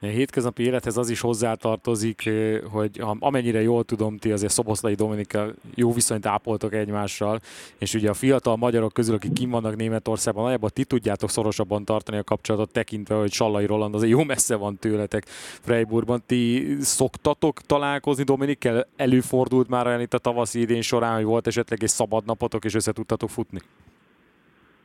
A 0.01 0.05
hétköznapi 0.05 0.63
élethez 0.63 0.97
az 0.97 1.09
is 1.09 1.19
hozzátartozik, 1.19 2.29
hogy 2.71 3.01
amennyire 3.19 3.61
jól 3.61 3.83
tudom, 3.83 4.17
ti 4.17 4.31
azért 4.31 4.51
Szoboszlai 4.51 4.93
Dominika 4.93 5.47
jó 5.75 5.93
viszonyt 5.93 6.25
ápoltok 6.25 6.73
egymással, 6.73 7.39
és 7.77 7.93
ugye 7.93 8.09
a 8.09 8.13
fiatal 8.13 8.55
magyarok 8.55 8.93
közül, 8.93 9.15
akik 9.15 9.33
kim 9.33 9.49
vannak 9.49 9.75
Németországban, 9.75 10.43
nagyjából 10.43 10.69
ti 10.69 10.83
tudjátok 10.83 11.29
szorosabban 11.29 11.85
tartani 11.85 12.17
a 12.17 12.23
kapcsolatot, 12.23 12.71
tekintve, 12.71 13.15
hogy 13.15 13.31
Sallai 13.31 13.65
Roland 13.65 13.95
azért 13.95 14.11
jó 14.11 14.23
messze 14.23 14.55
van 14.55 14.77
tőletek 14.77 15.23
Freiburgban. 15.61 16.23
Ti 16.25 16.75
szoktatok 16.79 17.61
találkozni 17.61 18.23
Dominikkel? 18.23 18.87
Előfordult 18.95 19.69
már 19.69 19.87
olyan 19.87 20.01
itt 20.01 20.13
a 20.13 20.17
tavaszi 20.17 20.59
idén 20.59 20.81
során, 20.81 21.15
hogy 21.15 21.23
volt 21.23 21.47
esetleg 21.47 21.83
egy 21.83 21.89
szabad 21.89 22.25
napotok, 22.25 22.65
és 22.65 22.75
össze 22.75 22.91
tudtatok 22.91 23.29
futni? 23.29 23.59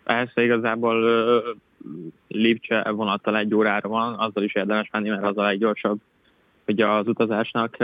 Persze 0.04 0.42
igazából 0.42 1.04
Lipcse 2.28 2.90
vonattal 2.90 3.36
egy 3.36 3.54
órára 3.54 3.88
van, 3.88 4.14
azzal 4.14 4.42
is 4.42 4.54
érdemes 4.54 4.88
menni, 4.92 5.08
mert 5.08 5.24
az 5.24 5.38
a 5.38 5.42
leggyorsabb 5.42 6.00
ugye 6.66 6.86
az 6.86 7.08
utazásnak. 7.08 7.76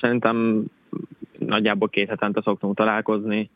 Szerintem 0.00 0.64
nagyjából 1.38 1.88
két 1.88 2.08
hetente 2.08 2.42
szoktunk 2.42 2.76
találkozni, 2.76 3.50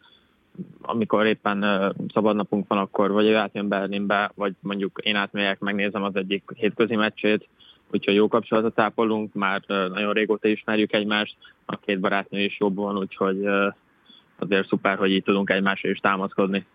amikor 0.83 1.26
éppen 1.26 1.93
szabad 2.12 2.37
napunk 2.37 2.69
van, 2.69 2.78
akkor 2.78 3.11
vagy 3.11 3.33
átjön 3.33 3.69
Berlinbe, 3.69 4.31
vagy 4.35 4.55
mondjuk 4.61 4.99
én 5.02 5.17
átmegyek, 5.17 5.59
megnézem 5.59 6.02
az 6.02 6.17
egyik 6.17 6.43
hétközi 6.55 6.97
meccsét, 6.97 7.49
úgyhogy 7.93 8.14
jó 8.14 8.28
kapcsolatot 8.28 8.78
ápolunk, 8.78 9.35
már 9.35 9.62
nagyon 9.67 10.12
régóta 10.12 10.49
ismerjük 10.49 10.93
egymást, 10.93 11.37
a 11.64 11.76
két 11.76 12.00
barátnő 12.00 12.40
is 12.40 12.59
jobb 12.59 12.76
van, 12.76 12.97
úgyhogy 12.97 13.45
azért 14.38 14.69
szuper, 14.69 14.99
hogy 14.99 15.11
így 15.11 15.23
tudunk 15.23 15.50
egymásra 15.50 15.88
is 15.88 15.99
támaszkodni. 15.99 16.67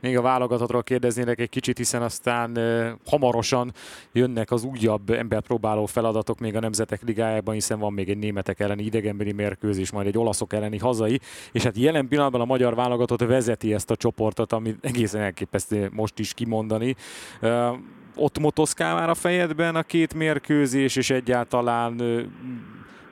Még 0.00 0.16
a 0.16 0.22
válogatottról 0.22 0.82
kérdeznének 0.82 1.40
egy 1.40 1.48
kicsit, 1.48 1.76
hiszen 1.76 2.02
aztán 2.02 2.58
e, 2.58 2.96
hamarosan 3.06 3.72
jönnek 4.12 4.50
az 4.50 4.64
újabb 4.64 5.10
emberpróbáló 5.10 5.86
feladatok 5.86 6.38
még 6.38 6.56
a 6.56 6.60
Nemzetek 6.60 7.02
Ligájában, 7.02 7.54
hiszen 7.54 7.78
van 7.78 7.92
még 7.92 8.08
egy 8.08 8.18
németek 8.18 8.60
elleni 8.60 8.82
idegenbeli 8.82 9.32
mérkőzés, 9.32 9.90
majd 9.90 10.06
egy 10.06 10.18
olaszok 10.18 10.52
elleni 10.52 10.78
hazai, 10.78 11.20
és 11.52 11.62
hát 11.62 11.76
jelen 11.76 12.08
pillanatban 12.08 12.40
a 12.40 12.44
magyar 12.44 12.74
válogatott 12.74 13.20
vezeti 13.20 13.74
ezt 13.74 13.90
a 13.90 13.96
csoportot, 13.96 14.52
ami 14.52 14.76
egészen 14.80 15.20
elképesztő 15.20 15.90
most 15.92 16.18
is 16.18 16.34
kimondani. 16.34 16.96
E, 17.40 17.80
ott 18.16 18.38
motoszkál 18.38 18.94
már 18.94 19.10
a 19.10 19.14
fejedben 19.14 19.76
a 19.76 19.82
két 19.82 20.14
mérkőzés, 20.14 20.96
és 20.96 21.10
egyáltalán 21.10 22.00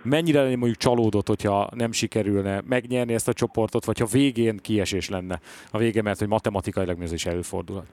mennyire 0.06 0.42
lenni 0.42 0.54
mondjuk 0.54 0.78
csalódott, 0.78 1.26
hogyha 1.26 1.68
nem 1.74 1.92
sikerülne 1.92 2.62
megnyerni 2.66 3.12
ezt 3.12 3.28
a 3.28 3.32
csoportot, 3.32 3.84
vagy 3.84 3.98
ha 3.98 4.06
végén 4.06 4.56
kiesés 4.56 5.08
lenne 5.08 5.40
a 5.70 5.78
vége, 5.78 6.02
mert 6.02 6.18
hogy 6.18 6.28
matematikailag 6.28 7.02
ez 7.02 7.12
is 7.12 7.26
előfordulhat? 7.26 7.86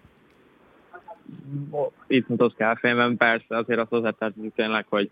Itt 2.07 2.27
mutatsz 2.27 2.55
káfémben, 2.55 3.17
persze 3.17 3.57
azért 3.57 3.79
azt 3.79 3.89
hozzátettünk 3.89 4.55
tényleg, 4.55 4.85
hogy 4.89 5.09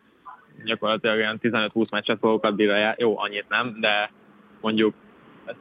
gyakorlatilag 0.65 1.15
olyan 1.15 1.39
15-20 1.41 1.89
meccset 1.91 2.20
fogok 2.20 2.43
addigra, 2.43 2.96
jó, 2.98 3.20
annyit 3.20 3.46
nem, 3.50 3.77
de 3.79 4.12
mondjuk 4.62 4.93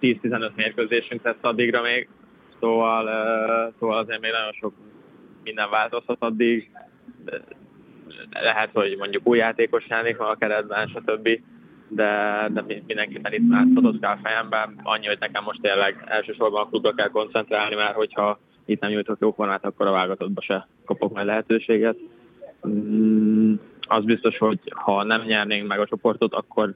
10-15 0.01 0.55
mérkőzésünk 0.55 1.23
tett 1.23 1.45
addigra 1.45 1.83
még, 1.83 2.09
szóval, 2.61 3.05
szóval 3.79 3.99
azért 3.99 4.21
még 4.21 4.31
nagyon 4.31 4.53
sok 4.53 4.73
minden 5.43 5.71
változhat 5.71 6.17
addig, 6.21 6.71
lehet, 8.31 8.71
hogy 8.73 8.97
mondjuk 8.99 9.27
új 9.27 9.39
játékos 9.39 9.85
jelenik 9.89 10.17
van 10.17 10.29
a 10.31 10.37
keretben, 10.37 10.89
stb. 10.89 11.29
De, 11.89 12.47
de 12.53 12.65
mindenképpen 12.87 13.33
itt 13.33 13.49
már 13.49 13.67
kell 14.01 14.19
fejemben. 14.23 14.81
Annyi, 14.83 15.07
hogy 15.07 15.19
nekem 15.21 15.45
most 15.45 15.61
tényleg 15.61 16.05
elsősorban 16.07 16.63
a 16.63 16.69
klubra 16.69 16.93
kell 16.93 17.09
koncentrálni, 17.09 17.75
mert 17.75 17.95
hogyha 17.95 18.39
itt 18.65 18.81
nem 18.81 18.91
nyújtok 18.91 19.17
jó 19.21 19.33
formát, 19.33 19.65
akkor 19.65 19.87
a 19.87 19.93
válogatottba 19.93 20.41
se 20.41 20.69
kapok 20.85 21.13
majd 21.15 21.27
lehetőséget. 21.27 21.97
Mm, 22.69 23.55
az 23.81 24.05
biztos, 24.05 24.39
hogy 24.39 24.59
ha 24.75 25.03
nem 25.03 25.23
nyernénk 25.23 25.69
meg 25.69 25.81
a 25.81 25.87
csoportot, 25.87 26.35
akkor 26.35 26.75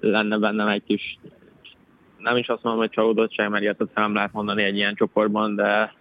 lenne 0.00 0.38
bennem 0.38 0.68
egy 0.68 0.82
kis, 0.84 1.18
nem 2.18 2.36
is 2.36 2.48
azt 2.48 2.62
mondom, 2.62 2.82
hogy 2.82 2.90
csalódottság, 2.90 3.50
mert 3.50 3.62
ilyet 3.62 3.94
nem 3.94 4.14
lehet 4.14 4.32
mondani 4.32 4.62
egy 4.62 4.76
ilyen 4.76 4.94
csoportban, 4.94 5.54
de, 5.54 5.94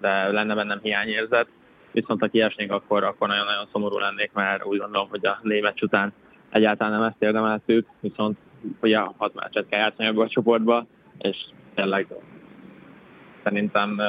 de 0.00 0.32
lenne 0.32 0.54
bennem 0.54 0.80
hiányérzet 0.82 1.48
viszont 1.94 2.20
ha 2.20 2.26
kiesnénk, 2.26 2.72
akkor, 2.72 3.04
akkor 3.04 3.28
nagyon-nagyon 3.28 3.66
szomorú 3.72 3.98
lennék, 3.98 4.30
mert 4.32 4.64
úgy 4.64 4.78
gondolom, 4.78 5.08
hogy 5.08 5.26
a 5.26 5.38
német 5.42 5.82
után 5.82 6.12
egyáltalán 6.50 6.92
nem 6.92 7.08
ezt 7.08 7.22
érdemeltük, 7.22 7.86
viszont 8.00 8.38
ugye 8.80 8.98
hat 8.98 9.34
meccset 9.34 9.68
kell 9.68 9.80
játszani 9.80 10.08
ebbe 10.08 10.22
a 10.22 10.28
csoportba, 10.28 10.86
és 11.18 11.36
tényleg 11.74 12.06
szerintem, 13.44 14.00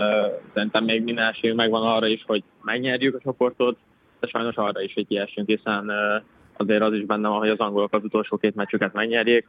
szerintem 0.54 0.84
még 0.84 1.04
minden 1.04 1.28
esélyünk 1.28 1.60
megvan 1.60 1.88
arra 1.88 2.08
is, 2.08 2.24
hogy 2.28 2.44
megnyerjük 2.64 3.16
a 3.16 3.20
csoportot, 3.20 3.78
de 4.20 4.28
sajnos 4.28 4.56
arra 4.56 4.82
is, 4.82 4.94
hogy 4.94 5.08
kiesünk, 5.08 5.48
hiszen 5.48 5.92
azért 6.58 6.82
az 6.82 6.94
is 6.94 7.06
benne 7.06 7.28
van, 7.28 7.40
hogy 7.40 7.50
az 7.50 7.60
angolok 7.60 7.94
az 7.94 8.04
utolsó 8.04 8.38
két 8.38 8.56
meccsüket 8.56 8.94
megnyerjék. 8.94 9.48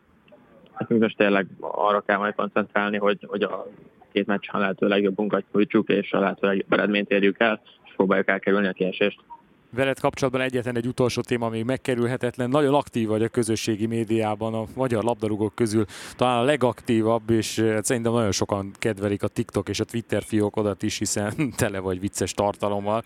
Nekünk 0.78 1.00
most 1.00 1.16
tényleg 1.16 1.46
arra 1.60 2.00
kell 2.00 2.18
majd 2.18 2.34
koncentrálni, 2.34 2.96
hogy, 2.96 3.26
hogy 3.28 3.42
a 3.42 3.66
két 4.12 4.26
meccsen 4.26 4.60
lehető 4.60 4.88
legjobbunkat 4.88 5.44
nyújtsuk, 5.52 5.88
és 5.88 6.12
a 6.12 6.18
lehető 6.18 6.46
legjobb 6.46 6.72
eredményt 6.72 7.10
érjük 7.10 7.40
el, 7.40 7.60
próbáljuk 7.96 8.28
elkerülni 8.28 8.66
a 8.66 8.72
kiesést. 8.72 9.20
Veled 9.70 10.00
kapcsolatban 10.00 10.40
egyetlen 10.42 10.76
egy 10.76 10.86
utolsó 10.86 11.20
téma 11.20 11.48
még 11.48 11.64
megkerülhetetlen. 11.64 12.50
Nagyon 12.50 12.74
aktív 12.74 13.08
vagy 13.08 13.22
a 13.22 13.28
közösségi 13.28 13.86
médiában, 13.86 14.54
a 14.54 14.64
magyar 14.74 15.04
labdarúgók 15.04 15.54
közül 15.54 15.84
talán 16.16 16.38
a 16.38 16.42
legaktívabb, 16.42 17.30
és 17.30 17.58
hát 17.60 17.84
szerintem 17.84 18.12
nagyon 18.12 18.32
sokan 18.32 18.70
kedvelik 18.78 19.22
a 19.22 19.28
TikTok 19.28 19.68
és 19.68 19.80
a 19.80 19.84
Twitter 19.84 20.22
fiókodat 20.22 20.82
is, 20.82 20.98
hiszen 20.98 21.34
tele 21.56 21.78
vagy 21.78 22.00
vicces 22.00 22.32
tartalommal. 22.32 23.02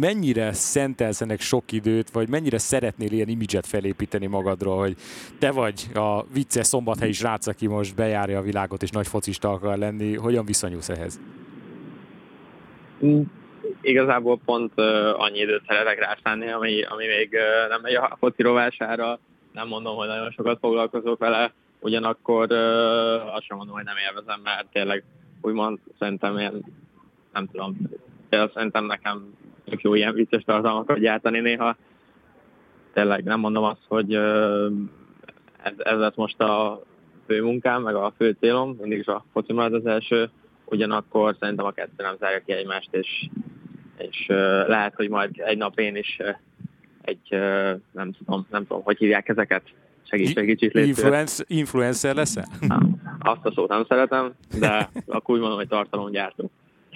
Mennyire 0.00 0.52
szentelsz 0.52 1.20
ennek 1.20 1.40
sok 1.40 1.72
időt, 1.72 2.10
vagy 2.10 2.28
mennyire 2.28 2.58
szeretnél 2.58 3.12
ilyen 3.12 3.28
imidzset 3.28 3.66
felépíteni 3.66 4.26
magadról, 4.26 4.78
hogy 4.78 4.96
te 5.38 5.50
vagy 5.50 5.90
a 5.94 6.24
vicces 6.32 6.66
szombathelyi 6.66 7.12
srác, 7.12 7.46
aki 7.46 7.66
most 7.66 7.94
bejárja 7.94 8.38
a 8.38 8.42
világot 8.42 8.82
és 8.82 8.90
nagy 8.90 9.06
focista 9.06 9.50
akar 9.50 9.78
lenni. 9.78 10.16
Hogyan 10.16 10.44
viszonyulsz 10.44 10.88
ehhez? 10.88 11.20
Mm, 13.04 13.22
igazából 13.80 14.38
pont 14.44 14.80
annyi 15.16 15.38
időt 15.38 15.62
szeretek 15.66 15.98
rászállni, 15.98 16.50
ami, 16.50 16.82
ami 16.82 17.06
még 17.06 17.36
nem 17.68 17.80
megy 17.80 17.94
a 17.94 18.16
foci 18.18 18.42
rovására. 18.42 19.18
Nem 19.52 19.68
mondom, 19.68 19.96
hogy 19.96 20.08
nagyon 20.08 20.30
sokat 20.30 20.58
foglalkozok 20.60 21.18
vele, 21.18 21.52
ugyanakkor 21.80 22.52
azt 23.32 23.44
sem 23.44 23.56
mondom, 23.56 23.74
hogy 23.74 23.84
nem 23.84 23.96
élvezem, 24.08 24.40
mert 24.44 24.66
tényleg 24.72 25.04
úgymond 25.40 25.78
szerintem 25.98 26.38
én 26.38 26.64
nem 27.32 27.46
tudom, 27.46 27.76
tényleg 28.28 28.50
szerintem 28.54 28.84
nekem 28.84 29.34
tök 29.64 29.80
jó 29.80 29.94
ilyen 29.94 30.14
vicces 30.14 30.42
tartalmakat 30.42 30.98
gyártani 30.98 31.40
néha. 31.40 31.76
Tényleg 32.92 33.24
nem 33.24 33.40
mondom 33.40 33.64
azt, 33.64 33.84
hogy 33.88 34.14
ez, 35.62 35.72
ez 35.76 35.98
lett 35.98 36.16
most 36.16 36.40
a 36.40 36.82
fő 37.26 37.42
munkám, 37.42 37.82
meg 37.82 37.94
a 37.94 38.12
fő 38.16 38.36
célom, 38.40 38.76
mindig 38.80 38.98
is 38.98 39.06
a 39.06 39.24
foci 39.32 39.52
az 39.52 39.86
első, 39.86 40.30
ugyanakkor 40.64 41.36
szerintem 41.40 41.66
a 41.66 41.70
kettő 41.70 42.02
nem 42.02 42.16
zárja 42.18 42.42
ki 42.46 42.52
egymást, 42.52 42.88
és 42.90 43.28
és 43.98 44.26
lehet, 44.66 44.94
hogy 44.94 45.08
majd 45.08 45.30
egy 45.34 45.56
nap 45.56 45.78
én 45.78 45.96
is 45.96 46.18
egy, 47.02 47.28
nem 47.92 48.12
tudom, 48.12 48.46
nem 48.50 48.66
tudom, 48.66 48.82
hogy 48.82 48.98
hívják 48.98 49.28
ezeket, 49.28 49.62
segíts 50.02 50.36
egy 50.36 50.46
kicsit. 50.46 50.74
Influencer, 50.74 51.46
influencer 51.48 52.14
leszel? 52.14 52.44
Azt 53.18 53.44
a 53.44 53.52
szót 53.52 53.68
nem 53.68 53.84
szeretem, 53.88 54.32
de 54.58 54.88
akkor 55.06 55.34
úgy 55.34 55.40
mondom, 55.40 55.58
hogy 55.58 55.68
tartalomgyártó. 55.68 56.50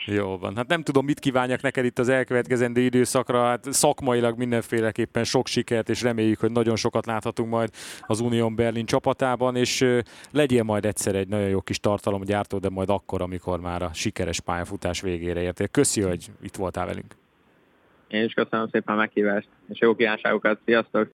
Jó 0.04 0.38
van. 0.38 0.56
Hát 0.56 0.66
nem 0.66 0.82
tudom, 0.82 1.04
mit 1.04 1.18
kívánjak 1.18 1.60
neked 1.60 1.84
itt 1.84 1.98
az 1.98 2.08
elkövetkezendő 2.08 2.80
időszakra. 2.80 3.44
Hát 3.44 3.72
szakmailag 3.72 4.38
mindenféleképpen 4.38 5.24
sok 5.24 5.46
sikert, 5.46 5.88
és 5.88 6.02
reméljük, 6.02 6.40
hogy 6.40 6.50
nagyon 6.50 6.76
sokat 6.76 7.06
láthatunk 7.06 7.50
majd 7.50 7.70
az 8.00 8.20
Unión 8.20 8.54
Berlin 8.54 8.86
csapatában, 8.86 9.56
és 9.56 10.00
legyél 10.30 10.62
majd 10.62 10.84
egyszer 10.84 11.14
egy 11.14 11.28
nagyon 11.28 11.48
jó 11.48 11.60
kis 11.60 11.80
tartalomgyártó, 11.80 12.58
de 12.58 12.68
majd 12.68 12.90
akkor, 12.90 13.22
amikor 13.22 13.60
már 13.60 13.82
a 13.82 13.90
sikeres 13.92 14.40
pályafutás 14.40 15.00
végére 15.00 15.40
értél. 15.40 15.68
Köszi, 15.68 16.00
hogy 16.00 16.26
itt 16.42 16.56
voltál 16.56 16.86
velünk. 16.86 17.14
Én 18.08 18.24
is 18.24 18.32
köszönöm 18.32 18.68
szépen 18.68 18.94
a 18.94 18.98
meghívást, 18.98 19.48
és 19.68 19.78
jó 19.80 19.94
kívánságokat. 19.94 20.60
Sziasztok! 20.64 21.10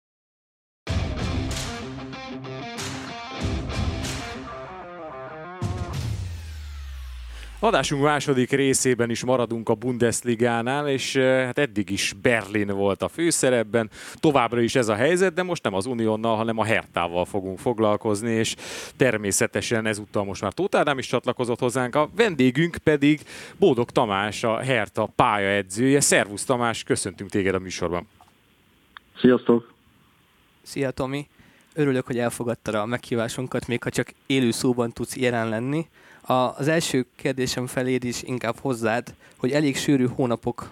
Adásunk 7.64 8.02
második 8.02 8.50
részében 8.50 9.10
is 9.10 9.24
maradunk 9.24 9.68
a 9.68 9.74
Bundesligánál, 9.74 10.88
és 10.88 11.14
eh, 11.14 11.44
hát 11.44 11.58
eddig 11.58 11.90
is 11.90 12.14
Berlin 12.22 12.66
volt 12.66 13.02
a 13.02 13.08
főszerepben. 13.08 13.90
Továbbra 14.14 14.60
is 14.60 14.74
ez 14.74 14.88
a 14.88 14.94
helyzet, 14.94 15.34
de 15.34 15.42
most 15.42 15.62
nem 15.62 15.74
az 15.74 15.86
Unionnal, 15.86 16.36
hanem 16.36 16.58
a 16.58 16.64
Hertával 16.64 17.24
fogunk 17.24 17.58
foglalkozni, 17.58 18.30
és 18.30 18.56
természetesen 18.96 19.86
ezúttal 19.86 20.24
most 20.24 20.42
már 20.42 20.52
Tóth 20.52 20.78
Ádám 20.78 20.98
is 20.98 21.06
csatlakozott 21.06 21.58
hozzánk. 21.58 21.94
A 21.94 22.08
vendégünk 22.16 22.76
pedig 22.76 23.20
Bódog 23.58 23.90
Tamás, 23.90 24.44
a 24.44 24.56
Herta 24.56 25.08
pályaedzője. 25.16 26.00
Szervusz 26.00 26.44
Tamás, 26.44 26.82
köszöntünk 26.82 27.30
téged 27.30 27.54
a 27.54 27.58
műsorban. 27.58 28.08
Sziasztok! 29.20 29.72
Szia 30.62 30.90
Tomi! 30.90 31.26
Örülök, 31.74 32.06
hogy 32.06 32.18
elfogadtad 32.18 32.74
a 32.74 32.86
meghívásunkat, 32.86 33.66
még 33.66 33.82
ha 33.82 33.90
csak 33.90 34.12
élő 34.26 34.50
szóban 34.50 34.92
tudsz 34.92 35.16
jelen 35.16 35.48
lenni. 35.48 35.86
A, 36.26 36.32
az 36.32 36.68
első 36.68 37.06
kérdésem 37.16 37.66
feléd 37.66 38.04
is 38.04 38.22
inkább 38.22 38.58
hozzád, 38.58 39.14
hogy 39.36 39.50
elég 39.50 39.76
sűrű 39.76 40.06
hónapok 40.06 40.70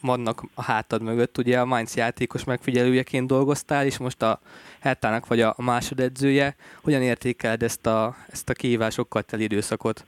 vannak 0.00 0.42
a 0.54 0.62
hátad 0.62 1.02
mögött. 1.02 1.38
Ugye 1.38 1.60
a 1.60 1.64
Mainz 1.64 1.96
játékos 1.96 2.44
megfigyelőjeként 2.44 3.26
dolgoztál, 3.26 3.86
és 3.86 3.98
most 3.98 4.22
a 4.22 4.40
Hertának 4.80 5.26
vagy 5.26 5.40
a 5.40 5.54
másodedzője. 5.56 6.56
Hogyan 6.82 7.02
értékeled 7.02 7.62
ezt 7.62 7.86
a, 7.86 8.16
ezt 8.28 8.48
a 8.48 8.52
kihívásokkal 8.52 9.22
teli 9.22 9.42
időszakot? 9.42 10.06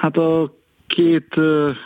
Hát 0.00 0.16
a 0.16 0.54
két 0.86 1.36
uh, 1.36 1.76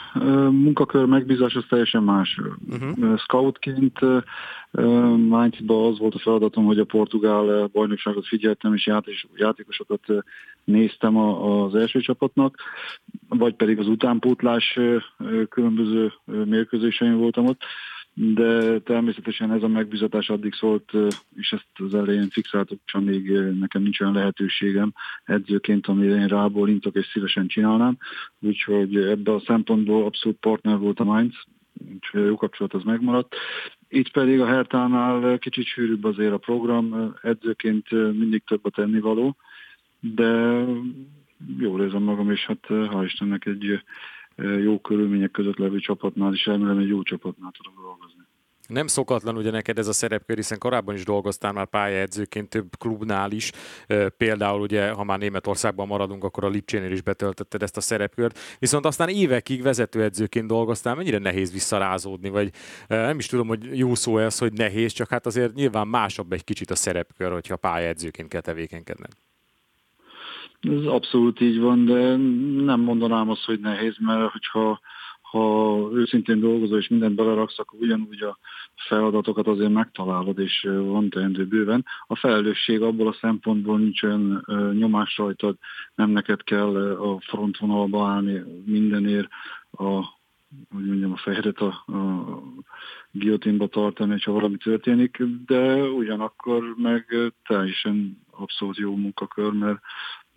munkakör 0.50 1.04
megbízás 1.04 1.54
az 1.54 1.64
teljesen 1.68 2.02
más. 2.02 2.40
Uh-huh. 2.68 3.18
Scoutként 3.18 3.98
uh, 4.02 4.22
Mainzba 5.16 5.88
az 5.88 5.98
volt 5.98 6.14
a 6.14 6.18
feladatom, 6.18 6.64
hogy 6.64 6.78
a 6.78 6.84
portugál 6.84 7.66
bajnokságot 7.72 8.26
figyeltem, 8.26 8.74
és 8.74 8.90
játékosokat 9.34 10.00
néztem 10.64 11.16
az 11.16 11.74
első 11.74 12.00
csapatnak, 12.00 12.56
vagy 13.28 13.54
pedig 13.54 13.78
az 13.78 13.86
utánpótlás 13.86 14.78
különböző 15.48 16.12
mérkőzésein 16.24 17.16
voltam 17.16 17.46
ott 17.46 17.62
de 18.22 18.78
természetesen 18.78 19.52
ez 19.52 19.62
a 19.62 19.68
megbizatás 19.68 20.30
addig 20.30 20.54
szólt, 20.54 20.92
és 21.36 21.52
ezt 21.52 21.66
az 21.74 21.94
elején 21.94 22.28
fixáltuk, 22.28 22.80
csak 22.84 23.04
még 23.04 23.30
nekem 23.58 23.82
nincs 23.82 24.00
olyan 24.00 24.12
lehetőségem 24.12 24.92
edzőként, 25.24 25.86
amire 25.86 26.14
én 26.14 26.26
rábólintok 26.26 26.96
és 26.96 27.06
szívesen 27.06 27.46
csinálnám, 27.46 27.96
úgyhogy 28.40 28.96
ebben 28.96 29.34
a 29.34 29.40
szempontból 29.40 30.04
abszolút 30.04 30.38
partner 30.38 30.78
volt 30.78 31.00
a 31.00 31.04
Mainz, 31.04 31.34
úgyhogy 31.94 32.20
a 32.20 32.24
jó 32.24 32.36
kapcsolat 32.36 32.74
az 32.74 32.82
megmaradt. 32.82 33.34
Itt 33.88 34.10
pedig 34.10 34.40
a 34.40 34.46
Hertánál 34.46 35.38
kicsit 35.38 35.66
sűrűbb 35.66 36.04
azért 36.04 36.32
a 36.32 36.38
program, 36.38 37.14
edzőként 37.22 37.90
mindig 37.90 38.42
több 38.44 38.64
a 38.64 38.70
tennivaló, 38.70 39.36
de 40.00 40.64
jól 41.58 41.82
érzem 41.82 42.02
magam, 42.02 42.30
és 42.30 42.40
hát 42.40 42.66
hál' 42.68 43.04
Istennek 43.04 43.46
egy 43.46 43.82
jó 44.62 44.80
körülmények 44.80 45.30
között 45.30 45.56
levő 45.56 45.78
csapatnál, 45.78 46.32
és 46.32 46.46
remélem 46.46 46.78
egy 46.78 46.88
jó 46.88 47.02
csapatnál 47.02 47.52
tudok 47.56 47.80
dolgozni. 47.80 48.18
Nem 48.68 48.86
szokatlan 48.86 49.36
ugye 49.36 49.50
neked 49.50 49.78
ez 49.78 49.88
a 49.88 49.92
szerepkör, 49.92 50.36
hiszen 50.36 50.58
korábban 50.58 50.94
is 50.94 51.04
dolgoztál 51.04 51.52
már 51.52 51.66
pályaedzőként 51.66 52.48
több 52.48 52.76
klubnál 52.78 53.30
is. 53.30 53.52
Például 54.16 54.60
ugye, 54.60 54.90
ha 54.90 55.04
már 55.04 55.18
Németországban 55.18 55.86
maradunk, 55.86 56.24
akkor 56.24 56.44
a 56.44 56.48
Lipcsénél 56.48 56.90
is 56.90 57.02
betöltötted 57.02 57.62
ezt 57.62 57.76
a 57.76 57.80
szerepkört. 57.80 58.38
Viszont 58.58 58.86
aztán 58.86 59.08
évekig 59.08 59.62
vezetőedzőként 59.62 60.46
dolgoztál, 60.46 60.94
mennyire 60.94 61.18
nehéz 61.18 61.52
visszarázódni, 61.52 62.28
vagy 62.28 62.50
nem 62.88 63.18
is 63.18 63.26
tudom, 63.26 63.48
hogy 63.48 63.78
jó 63.78 63.94
szó 63.94 64.18
ez, 64.18 64.38
hogy 64.38 64.52
nehéz, 64.52 64.92
csak 64.92 65.08
hát 65.08 65.26
azért 65.26 65.54
nyilván 65.54 65.88
másabb 65.88 66.32
egy 66.32 66.44
kicsit 66.44 66.70
a 66.70 66.76
szerepkör, 66.76 67.32
hogyha 67.32 67.56
pályaedzőként 67.56 68.28
kell 68.28 68.40
tevékenykedned. 68.40 69.10
Ez 70.60 70.84
abszolút 70.84 71.40
így 71.40 71.60
van, 71.60 71.84
de 71.84 72.16
nem 72.64 72.80
mondanám 72.80 73.30
azt, 73.30 73.44
hogy 73.44 73.60
nehéz, 73.60 73.94
mert 73.98 74.30
hogyha 74.30 74.80
ha 75.30 75.88
őszintén 75.92 76.40
dolgozol 76.40 76.78
és 76.78 76.88
mindent 76.88 77.14
beleraksz, 77.14 77.58
akkor 77.58 77.80
ugyanúgy 77.80 78.22
a 78.22 78.38
feladatokat 78.74 79.46
azért 79.46 79.72
megtalálod, 79.72 80.38
és 80.38 80.68
van 80.70 81.10
teendő 81.10 81.46
bőven. 81.46 81.84
A 82.06 82.16
felelősség 82.16 82.82
abból 82.82 83.08
a 83.08 83.16
szempontból 83.20 83.78
nincs 83.78 84.02
olyan 84.02 84.44
nyomás 84.78 85.16
rajtad, 85.16 85.56
nem 85.94 86.10
neked 86.10 86.42
kell 86.42 86.76
a 86.92 87.20
frontvonalba 87.20 88.06
állni 88.06 88.42
mindenért, 88.64 89.28
a, 89.70 89.84
hogy 90.74 90.86
mondjam, 90.86 91.12
a 91.12 91.16
fejedet 91.16 91.58
a, 91.58 91.82
a 91.86 92.42
giotinba 93.10 93.66
tartani, 93.66 94.20
ha 94.20 94.32
valami 94.32 94.56
történik, 94.56 95.22
de 95.46 95.82
ugyanakkor 95.82 96.74
meg 96.76 97.32
teljesen 97.46 98.18
abszolút 98.30 98.76
jó 98.76 98.96
munkakör, 98.96 99.52
mert 99.52 99.80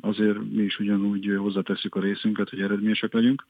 azért 0.01 0.37
mi 0.37 0.63
is 0.63 0.79
ugyanúgy 0.79 1.35
hozzáteszük 1.37 1.95
a 1.95 1.99
részünket, 1.99 2.49
hogy 2.49 2.61
eredményesek 2.61 3.13
legyünk. 3.13 3.45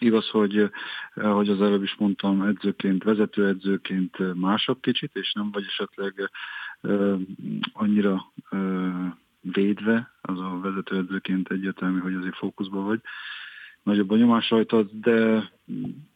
Igaz, 0.00 0.28
hogy 0.28 0.70
ahogy 1.14 1.48
az 1.48 1.60
előbb 1.60 1.82
is 1.82 1.94
mondtam, 1.98 2.42
edzőként, 2.42 3.02
vezetőedzőként 3.02 4.34
másabb 4.34 4.80
kicsit, 4.80 5.10
és 5.14 5.32
nem 5.32 5.50
vagy 5.50 5.64
esetleg 5.68 6.30
uh, 6.82 7.20
annyira 7.72 8.32
védve, 9.40 10.12
az 10.20 10.38
a 10.38 10.58
vezetőedzőként 10.62 11.50
egyértelmű, 11.50 11.98
hogy 11.98 12.14
azért 12.14 12.36
fókuszban 12.36 12.84
vagy. 12.84 13.00
Nagyobb 13.82 14.10
a 14.10 14.16
nyomás 14.16 14.50
rajtad, 14.50 14.90
de 14.92 15.50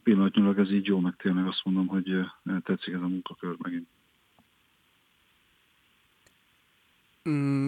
pillanatnyilag 0.03 0.59
ez 0.59 0.71
így 0.71 0.87
jó, 0.87 1.01
meg 1.01 1.17
tényleg 1.17 1.47
azt 1.47 1.65
mondom, 1.65 1.87
hogy 1.87 2.19
tetszik 2.63 2.95
ez 2.95 3.01
a 3.01 3.09
munkakör 3.09 3.57
megint. 3.59 3.89
Mm, 6.97 7.12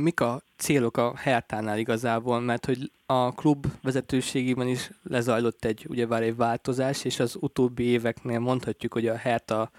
mik 0.02 0.20
a 0.20 0.42
célok 0.56 0.96
a 0.96 1.12
Hertánál 1.16 1.78
igazából, 1.78 2.40
mert 2.40 2.66
hogy 2.66 2.90
a 3.06 3.32
klub 3.32 3.66
vezetőségében 3.82 4.68
is 4.68 4.90
lezajlott 5.02 5.64
egy 5.64 5.86
ugyebár 5.88 6.22
egy 6.22 6.36
változás, 6.36 7.04
és 7.04 7.20
az 7.20 7.36
utóbbi 7.40 7.84
éveknél 7.84 8.38
mondhatjuk, 8.38 8.92
hogy 8.92 9.06
a 9.06 9.16
Herta 9.16 9.70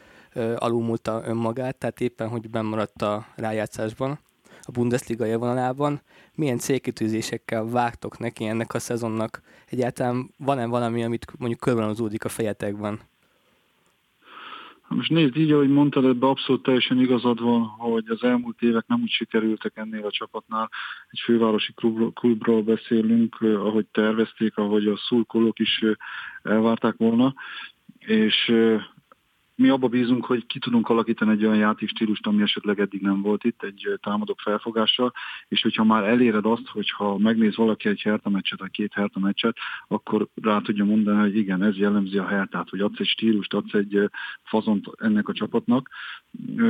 alulmúlta 0.56 1.22
önmagát, 1.26 1.76
tehát 1.76 2.02
éppen, 2.02 2.28
hogy 2.28 2.50
bemaradt 2.50 3.02
a 3.02 3.28
rájátszásban, 3.36 4.20
a 4.62 4.72
Bundesliga 4.72 5.26
javonalában. 5.26 6.02
Milyen 6.34 6.58
célkitűzésekkel 6.58 7.66
vágtok 7.66 8.20
neki 8.20 8.46
ennek 8.46 8.74
a 8.74 8.80
szezonnak? 8.80 9.42
Egyáltalán 9.70 10.34
van-e 10.38 10.66
valami, 10.66 11.04
amit 11.04 11.26
mondjuk 11.38 11.60
körvonalazódik 11.60 12.26
a 12.26 12.30
fejetekben? 12.30 13.00
Most 14.96 15.10
nézd, 15.10 15.38
így 15.38 15.52
ahogy 15.52 15.70
mondtad, 15.70 16.06
ebbe 16.06 16.28
abszolút 16.28 16.64
teljesen 16.64 17.00
igazad 17.00 17.42
van, 17.42 17.62
hogy 17.64 18.04
az 18.08 18.24
elmúlt 18.24 18.62
évek 18.62 18.88
nem 18.88 19.02
úgy 19.02 19.10
sikerültek 19.10 19.78
ennél 19.78 20.06
a 20.06 20.12
csapatnál. 20.12 20.70
Egy 21.10 21.20
fővárosi 21.20 21.74
klubról, 21.74 22.12
klubról 22.12 22.62
beszélünk, 22.62 23.42
ahogy 23.42 23.86
tervezték, 23.86 24.58
ahogy 24.58 24.88
a 24.88 24.98
szurkolók 24.98 25.60
is 25.60 25.84
elvárták 26.44 26.96
volna, 26.98 27.34
és 28.00 28.54
mi 29.56 29.70
abba 29.70 29.88
bízunk, 29.88 30.26
hogy 30.26 30.46
ki 30.46 30.60
tudunk 30.60 30.90
alakítani 30.90 31.32
egy 31.32 31.46
olyan 31.46 31.58
játékstílust, 31.58 32.28
ami 32.28 32.42
esetleg 32.42 32.80
eddig 32.80 33.02
nem 33.02 33.22
volt 33.22 33.44
itt, 33.44 33.64
egy 33.64 33.98
támadók 34.02 34.40
felfogással, 34.40 35.14
és 35.48 35.62
hogyha 35.62 35.84
már 35.84 36.04
eléred 36.04 36.46
azt, 36.46 36.68
hogyha 36.68 37.18
megnéz 37.18 37.56
valaki 37.56 37.90
egy 37.90 38.02
herta 38.02 38.30
meccset, 38.30 38.60
vagy 38.60 38.72
két 38.72 38.94
herta 38.94 39.20
meccset, 39.20 39.58
akkor 39.88 40.28
rá 40.42 40.60
tudja 40.60 40.86
mondani, 40.86 41.20
hogy 41.20 41.38
igen, 41.38 41.64
ez 41.64 41.78
jellemzi 41.78 42.18
a 42.18 42.28
hertát, 42.28 42.70
hogy 42.70 42.80
adsz 42.80 43.00
egy 43.00 43.08
stílust, 43.08 43.54
adsz 43.54 43.74
egy 43.74 44.10
fazont 44.44 44.86
ennek 44.98 45.28
a 45.28 45.34
csapatnak. 45.34 45.90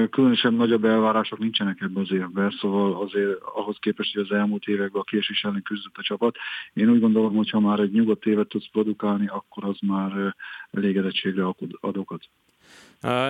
Különösen 0.10 0.54
nagyobb 0.54 0.86
elvárások 0.86 1.40
nincsenek 1.40 1.82
ebben 1.82 2.04
az 2.04 2.12
évben, 2.12 2.52
szóval 2.60 3.02
azért 3.02 3.40
ahhoz 3.42 3.78
képest, 3.80 4.14
hogy 4.14 4.24
az 4.24 4.32
elmúlt 4.32 4.66
években 4.66 5.02
a 5.02 5.04
késés 5.04 5.44
ellen 5.44 5.62
küzdött 5.62 5.98
a 5.98 6.02
csapat, 6.02 6.36
én 6.74 6.90
úgy 6.90 7.00
gondolom, 7.00 7.36
hogy 7.36 7.50
ha 7.50 7.60
már 7.60 7.80
egy 7.80 7.92
nyugodt 7.92 8.26
évet 8.26 8.48
tudsz 8.48 8.70
produkálni, 8.72 9.28
akkor 9.28 9.64
az 9.64 9.78
már 9.82 10.36
elégedettségre 10.72 11.46
ad 11.80 11.98
okat. 11.98 12.30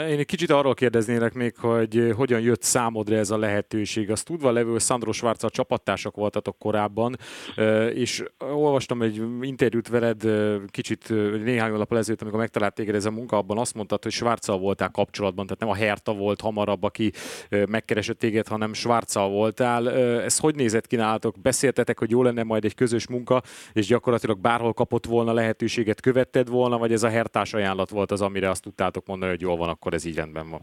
Én 0.09 0.19
egy 0.19 0.25
kicsit 0.25 0.51
arról 0.51 0.73
kérdeznélek 0.73 1.33
még, 1.33 1.55
hogy 1.57 2.11
hogyan 2.15 2.39
jött 2.39 2.61
számodra 2.61 3.15
ez 3.15 3.31
a 3.31 3.37
lehetőség. 3.37 4.11
Azt 4.11 4.25
tudva 4.25 4.51
levő, 4.51 4.71
hogy 4.71 4.81
Sandro 4.81 5.11
Schwarz 5.11 5.45
csapattársak 5.47 6.15
voltatok 6.15 6.57
korábban, 6.57 7.17
és 7.93 8.23
olvastam 8.39 9.01
egy 9.01 9.21
interjút 9.41 9.87
veled 9.87 10.23
kicsit 10.67 11.09
néhány 11.43 11.71
hónap 11.71 11.93
ezelőtt, 11.93 12.21
amikor 12.21 12.39
megtalált 12.39 12.73
téged 12.73 12.95
ez 12.95 13.05
a 13.05 13.11
munka, 13.11 13.37
abban 13.37 13.57
azt 13.57 13.73
mondtad, 13.73 14.03
hogy 14.03 14.11
Schwarza 14.11 14.57
voltál 14.57 14.89
kapcsolatban, 14.89 15.45
tehát 15.45 15.61
nem 15.61 15.69
a 15.69 15.75
Herta 15.75 16.13
volt 16.13 16.41
hamarabb, 16.41 16.83
aki 16.83 17.11
megkeresett 17.49 18.19
téged, 18.19 18.47
hanem 18.47 18.73
Schwarza 18.73 19.27
voltál. 19.27 19.91
Ez 20.21 20.37
hogy 20.37 20.55
nézett 20.55 20.87
ki 20.87 20.95
nálatok? 20.95 21.35
Beszéltetek, 21.41 21.99
hogy 21.99 22.11
jó 22.11 22.23
lenne 22.23 22.43
majd 22.43 22.65
egy 22.65 22.75
közös 22.75 23.07
munka, 23.07 23.41
és 23.73 23.87
gyakorlatilag 23.87 24.39
bárhol 24.39 24.73
kapott 24.73 25.05
volna 25.05 25.33
lehetőséget, 25.33 26.01
követted 26.01 26.49
volna, 26.49 26.77
vagy 26.77 26.91
ez 26.91 27.03
a 27.03 27.09
hertás 27.09 27.53
ajánlat 27.53 27.89
volt 27.89 28.11
az, 28.11 28.21
amire 28.21 28.49
azt 28.49 28.61
tudtátok 28.61 29.05
mondani, 29.05 29.31
hogy 29.31 29.41
jól 29.41 29.57
van, 29.57 29.63
akkor 29.69 29.93
ez 29.93 30.05
így 30.05 30.15
rendben 30.15 30.49
van? 30.49 30.61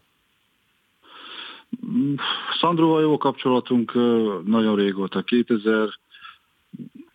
Szandróval 2.61 3.01
jó 3.01 3.19
kapcsolatunk 3.19 3.93
nagyon 4.45 4.77
régóta. 4.77 5.23
2000 5.23 6.01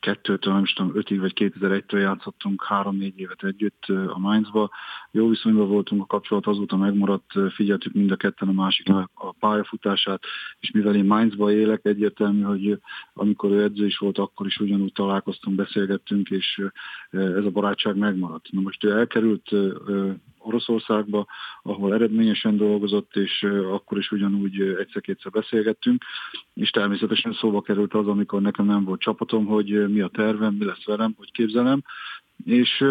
2002-től, 0.01 0.53
nem 0.53 0.63
is 0.63 0.73
tudom, 0.73 0.91
5-ig 0.95 1.17
vagy 1.19 1.33
2001-től 1.35 1.99
játszottunk 1.99 2.63
három-négy 2.63 3.19
évet 3.19 3.43
együtt 3.43 3.83
a 3.87 4.17
Mainzba. 4.17 4.69
Jó 5.17 5.27
viszonyban 5.27 5.67
voltunk, 5.67 6.01
a 6.01 6.05
kapcsolat 6.05 6.47
azóta 6.47 6.77
megmaradt, 6.77 7.31
figyeltük 7.49 7.93
mind 7.93 8.11
a 8.11 8.15
ketten 8.15 8.47
a 8.47 8.51
másik 8.51 8.89
a 9.13 9.31
pályafutását, 9.39 10.23
és 10.59 10.71
mivel 10.71 10.95
én 10.95 11.05
Mainzba 11.05 11.51
élek, 11.51 11.85
egyértelmű, 11.85 12.41
hogy 12.41 12.79
amikor 13.13 13.51
ő 13.51 13.63
edző 13.63 13.85
is 13.85 13.97
volt, 13.97 14.17
akkor 14.17 14.45
is 14.45 14.59
ugyanúgy 14.59 14.93
találkoztunk, 14.93 15.55
beszélgettünk, 15.55 16.29
és 16.29 16.61
ez 17.09 17.45
a 17.45 17.49
barátság 17.49 17.95
megmaradt. 17.95 18.51
Na 18.51 18.61
most 18.61 18.83
ő 18.83 18.91
elkerült 18.91 19.49
Oroszországba, 20.37 21.25
ahol 21.63 21.93
eredményesen 21.93 22.57
dolgozott, 22.57 23.15
és 23.15 23.43
akkor 23.71 23.97
is 23.97 24.11
ugyanúgy 24.11 24.61
egyszer-kétszer 24.61 25.31
beszélgettünk, 25.31 26.03
és 26.53 26.69
természetesen 26.69 27.33
szóba 27.33 27.61
került 27.61 27.93
az, 27.93 28.07
amikor 28.07 28.41
nekem 28.41 28.65
nem 28.65 28.83
volt 28.83 28.99
csapatom, 28.99 29.45
hogy 29.45 29.89
mi 29.89 30.01
a 30.01 30.07
tervem, 30.07 30.53
mi 30.53 30.65
lesz 30.65 30.85
velem, 30.85 31.13
hogy 31.17 31.31
képzelem, 31.31 31.83
és 32.43 32.83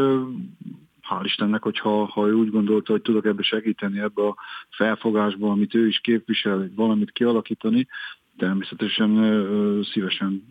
hál' 1.09 1.25
Istennek, 1.25 1.62
hogyha 1.62 2.05
ha 2.05 2.27
ő 2.27 2.33
úgy 2.33 2.51
gondolta, 2.51 2.92
hogy 2.92 3.03
tudok 3.03 3.27
ebbe 3.27 3.42
segíteni, 3.42 3.99
ebbe 3.99 4.23
a 4.23 4.37
felfogásba, 4.69 5.51
amit 5.51 5.75
ő 5.75 5.87
is 5.87 5.99
képvisel, 5.99 6.71
valamit 6.75 7.11
kialakítani, 7.11 7.87
természetesen 8.37 9.11
szívesen 9.92 10.45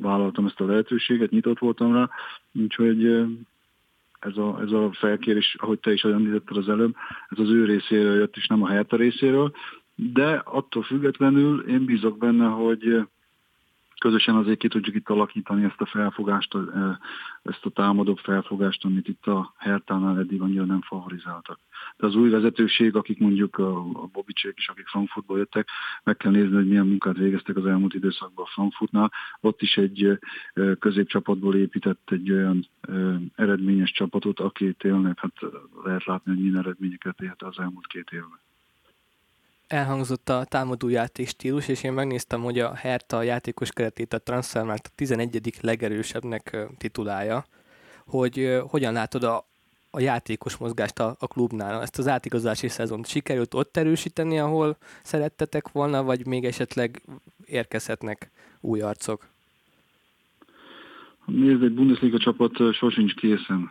vállaltam 0.00 0.46
ezt 0.46 0.60
a 0.60 0.66
lehetőséget, 0.66 1.30
nyitott 1.30 1.58
voltam 1.58 1.92
rá, 1.92 2.10
úgyhogy 2.52 3.04
ez 4.20 4.36
a, 4.36 4.60
ez 4.60 4.70
a 4.70 4.90
felkérés, 4.92 5.56
ahogy 5.58 5.78
te 5.78 5.92
is 5.92 6.02
említetted 6.04 6.56
az 6.56 6.68
előbb, 6.68 6.94
ez 7.28 7.38
az 7.38 7.50
ő 7.50 7.64
részéről 7.64 8.14
jött, 8.14 8.36
és 8.36 8.46
nem 8.46 8.62
a 8.62 8.68
Hertha 8.68 8.96
részéről, 8.96 9.52
de 9.94 10.42
attól 10.44 10.82
függetlenül 10.82 11.68
én 11.68 11.84
bízok 11.84 12.18
benne, 12.18 12.46
hogy 12.46 13.06
közösen 13.98 14.34
azért 14.34 14.58
ki 14.58 14.68
tudjuk 14.68 14.94
itt 14.94 15.08
alakítani 15.08 15.64
ezt 15.64 15.80
a 15.80 15.86
felfogást, 15.86 16.56
ezt 17.42 17.64
a 17.64 17.70
támadóbb 17.70 18.18
felfogást, 18.18 18.84
amit 18.84 19.08
itt 19.08 19.26
a 19.26 19.54
Hertánál 19.56 20.18
eddig 20.18 20.40
annyira 20.40 20.64
nem 20.64 20.80
favorizáltak. 20.80 21.58
De 21.96 22.06
az 22.06 22.14
új 22.14 22.30
vezetőség, 22.30 22.96
akik 22.96 23.18
mondjuk 23.18 23.58
a, 23.58 24.08
Bobicsék 24.12 24.52
is, 24.56 24.68
akik 24.68 24.86
Frankfurtból 24.86 25.38
jöttek, 25.38 25.68
meg 26.02 26.16
kell 26.16 26.30
nézni, 26.30 26.54
hogy 26.54 26.68
milyen 26.68 26.86
munkát 26.86 27.16
végeztek 27.16 27.56
az 27.56 27.66
elmúlt 27.66 27.94
időszakban 27.94 28.44
a 28.44 28.50
Frankfurtnál. 28.52 29.12
Ott 29.40 29.62
is 29.62 29.76
egy 29.76 30.18
középcsapatból 30.78 31.54
épített 31.54 32.10
egy 32.10 32.32
olyan 32.32 32.66
eredményes 33.34 33.90
csapatot, 33.90 34.40
aki 34.40 34.72
tényleg 34.72 35.18
hát 35.18 35.34
lehet 35.84 36.04
látni, 36.04 36.32
hogy 36.32 36.40
milyen 36.40 36.58
eredményeket 36.58 37.20
élt 37.20 37.42
az 37.42 37.58
elmúlt 37.58 37.86
két 37.86 38.10
évben 38.10 38.45
elhangzott 39.66 40.28
a 40.28 40.44
támadó 40.44 40.88
játék 40.88 41.28
stílus, 41.28 41.68
és 41.68 41.82
én 41.82 41.92
megnéztem, 41.92 42.42
hogy 42.42 42.58
a 42.58 42.74
Hertha 42.74 43.22
játékos 43.22 43.70
keretét 43.70 44.12
a 44.12 44.18
Transfermarkt 44.18 44.86
a 44.86 44.90
11. 44.94 45.58
legerősebbnek 45.60 46.56
titulálja, 46.78 47.46
hogy 48.06 48.60
hogyan 48.68 48.92
látod 48.92 49.22
a, 49.22 49.48
a 49.90 50.00
játékos 50.00 50.56
mozgást 50.56 50.98
a, 50.98 51.16
a 51.18 51.26
klubnál, 51.26 51.82
ezt 51.82 51.98
az 51.98 52.08
átigazási 52.08 52.68
szezont 52.68 53.06
sikerült 53.06 53.54
ott 53.54 53.76
erősíteni, 53.76 54.38
ahol 54.38 54.76
szerettetek 55.02 55.68
volna, 55.68 56.02
vagy 56.02 56.26
még 56.26 56.44
esetleg 56.44 57.02
érkezhetnek 57.44 58.30
új 58.60 58.80
arcok? 58.80 59.28
Nézd, 61.26 61.62
egy 61.62 61.72
Bundesliga 61.72 62.18
csapat 62.18 62.72
sosincs 62.72 63.14
készen. 63.14 63.70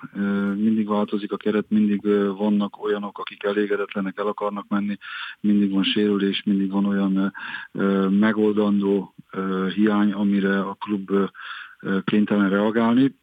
Mindig 0.55 0.87
változik 0.87 1.31
a 1.31 1.37
keret, 1.37 1.69
mindig 1.69 2.01
vannak 2.37 2.83
olyanok, 2.83 3.17
akik 3.17 3.43
elégedetlenek, 3.43 4.17
el 4.17 4.27
akarnak 4.27 4.67
menni, 4.67 4.97
mindig 5.39 5.71
van 5.71 5.83
sérülés, 5.83 6.43
mindig 6.43 6.71
van 6.71 6.85
olyan 6.85 7.33
megoldandó 8.19 9.13
hiány, 9.75 10.11
amire 10.11 10.59
a 10.59 10.73
klub 10.73 11.11
kénytelen 12.03 12.49
reagálni 12.49 13.15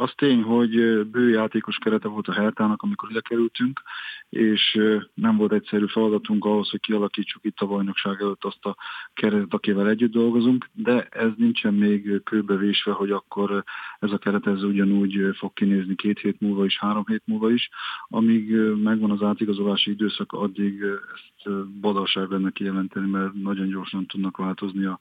az 0.00 0.12
tény, 0.16 0.42
hogy 0.42 0.70
bő 1.06 1.28
játékos 1.28 1.76
kerete 1.76 2.08
volt 2.08 2.28
a 2.28 2.32
Hertának, 2.32 2.82
amikor 2.82 3.10
ide 3.10 3.20
kerültünk, 3.20 3.82
és 4.28 4.78
nem 5.14 5.36
volt 5.36 5.52
egyszerű 5.52 5.86
feladatunk 5.86 6.44
ahhoz, 6.44 6.70
hogy 6.70 6.80
kialakítsuk 6.80 7.44
itt 7.44 7.58
a 7.58 7.66
bajnokság 7.66 8.20
előtt 8.20 8.44
azt 8.44 8.64
a 8.64 8.76
keretet, 9.14 9.54
akivel 9.54 9.88
együtt 9.88 10.12
dolgozunk, 10.12 10.68
de 10.72 11.02
ez 11.02 11.30
nincsen 11.36 11.74
még 11.74 12.22
kőbevésve, 12.24 12.92
hogy 12.92 13.10
akkor 13.10 13.64
ez 13.98 14.12
a 14.12 14.18
keret 14.18 14.46
ez 14.46 14.62
ugyanúgy 14.62 15.36
fog 15.36 15.52
kinézni 15.52 15.94
két 15.94 16.18
hét 16.18 16.40
múlva 16.40 16.64
is, 16.64 16.78
három 16.78 17.04
hét 17.06 17.22
múlva 17.24 17.50
is. 17.50 17.68
Amíg 18.08 18.50
megvan 18.82 19.10
az 19.10 19.22
átigazolási 19.22 19.90
időszak, 19.90 20.32
addig 20.32 20.82
ezt 21.14 21.56
badalság 21.80 22.30
lenne 22.30 22.50
kijelenteni, 22.50 23.10
mert 23.10 23.32
nagyon 23.34 23.68
gyorsan 23.68 24.06
tudnak 24.06 24.36
változni 24.36 24.84
a 24.84 25.00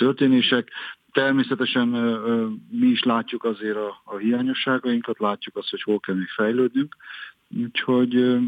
történések. 0.00 0.70
Természetesen 1.12 1.88
mi 2.70 2.86
is 2.86 3.02
látjuk 3.02 3.44
azért 3.44 3.76
a, 3.76 4.00
a 4.04 4.16
hiányosságainkat, 4.16 5.18
látjuk 5.18 5.56
azt, 5.56 5.70
hogy 5.70 5.82
hol 5.82 6.00
kell 6.00 6.14
még 6.14 6.28
fejlődnünk, 6.28 6.96
úgyhogy 7.56 8.38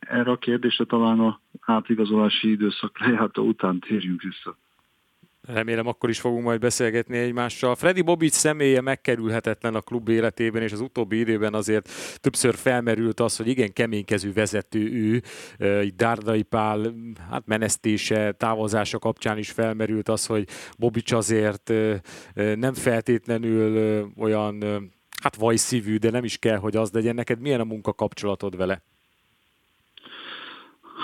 erre 0.00 0.30
a 0.30 0.36
kérdésre 0.36 0.84
talán 0.84 1.20
a 1.20 1.40
átigazolási 1.60 2.50
időszak 2.50 2.98
lejárta 2.98 3.42
után 3.42 3.78
térjünk 3.78 4.22
vissza. 4.22 4.56
Remélem 5.52 5.86
akkor 5.86 6.08
is 6.08 6.20
fogunk 6.20 6.44
majd 6.44 6.60
beszélgetni 6.60 7.18
egymással. 7.18 7.74
Freddy 7.74 8.02
Bobic 8.02 8.36
személye 8.36 8.80
megkerülhetetlen 8.80 9.74
a 9.74 9.80
klub 9.80 10.08
életében, 10.08 10.62
és 10.62 10.72
az 10.72 10.80
utóbbi 10.80 11.18
időben 11.18 11.54
azért 11.54 11.88
többször 12.16 12.54
felmerült 12.54 13.20
az, 13.20 13.36
hogy 13.36 13.48
igen 13.48 13.72
keménykezű 13.72 14.32
vezető 14.32 14.92
ő, 14.92 15.22
Dárdai 15.96 16.42
Pál 16.42 16.94
hát 17.30 17.46
menesztése, 17.46 18.32
távozása 18.32 18.98
kapcsán 18.98 19.38
is 19.38 19.50
felmerült 19.50 20.08
az, 20.08 20.26
hogy 20.26 20.48
Bobic 20.78 21.12
azért 21.12 21.72
nem 22.34 22.74
feltétlenül 22.74 24.06
olyan 24.16 24.64
hát 25.22 25.36
vajszívű, 25.36 25.96
de 25.96 26.10
nem 26.10 26.24
is 26.24 26.38
kell, 26.38 26.56
hogy 26.56 26.76
az 26.76 26.90
legyen. 26.90 27.14
Neked 27.14 27.40
milyen 27.40 27.60
a 27.60 27.64
munkakapcsolatod 27.64 28.56
vele? 28.56 28.82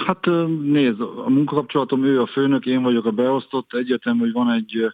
Hát 0.06 0.26
nézd, 0.62 1.00
a 1.00 1.28
munkakapcsolatom 1.28 2.04
ő 2.04 2.20
a 2.20 2.26
főnök, 2.26 2.66
én 2.66 2.82
vagyok 2.82 3.04
a 3.04 3.10
beosztott, 3.10 3.74
egyetem, 3.74 4.18
hogy 4.18 4.32
van 4.32 4.50
egy 4.50 4.92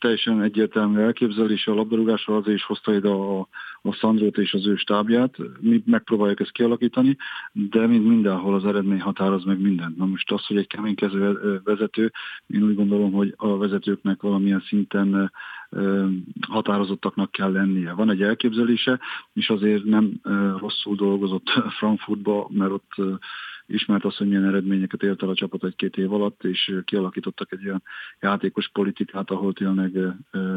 teljesen 0.00 0.42
egyértelmű 0.42 0.98
elképzelés 0.98 1.66
a 1.66 1.74
labdarúgásról, 1.74 2.36
azért 2.36 2.56
is 2.56 2.64
hozta 2.64 2.94
ide 2.94 3.08
a, 3.08 3.40
a 3.82 3.92
Szandrót 3.92 4.38
és 4.38 4.54
az 4.54 4.66
ő 4.66 4.76
stábját. 4.76 5.36
Mi 5.60 5.82
megpróbáljuk 5.86 6.40
ezt 6.40 6.52
kialakítani, 6.52 7.16
de 7.52 7.86
mint 7.86 8.06
mindenhol 8.06 8.54
az 8.54 8.64
eredmény 8.64 9.00
határoz 9.00 9.44
meg 9.44 9.60
mindent. 9.60 9.96
Na 9.96 10.04
most 10.04 10.32
az, 10.32 10.46
hogy 10.46 10.56
egy 10.56 10.66
keménykező 10.66 11.60
vezető, 11.64 12.12
én 12.46 12.62
úgy 12.62 12.74
gondolom, 12.74 13.12
hogy 13.12 13.34
a 13.36 13.56
vezetőknek 13.56 14.22
valamilyen 14.22 14.62
szinten 14.66 15.32
határozottaknak 16.48 17.30
kell 17.30 17.52
lennie. 17.52 17.92
Van 17.92 18.10
egy 18.10 18.22
elképzelése, 18.22 19.00
és 19.32 19.50
azért 19.50 19.84
nem 19.84 20.20
rosszul 20.58 20.96
dolgozott 20.96 21.48
Frankfurtba, 21.78 22.48
mert 22.50 22.70
ott 22.70 22.94
ismert 23.66 24.04
azt, 24.04 24.16
hogy 24.16 24.26
milyen 24.26 24.44
eredményeket 24.44 25.02
ért 25.02 25.22
el 25.22 25.28
a 25.28 25.34
csapat 25.34 25.64
egy-két 25.64 25.96
év 25.96 26.12
alatt, 26.12 26.44
és 26.44 26.74
kialakítottak 26.84 27.52
egy 27.52 27.66
olyan 27.66 27.82
játékos 28.20 28.68
politikát, 28.68 29.30
ahol 29.30 29.52
tényleg 29.52 29.92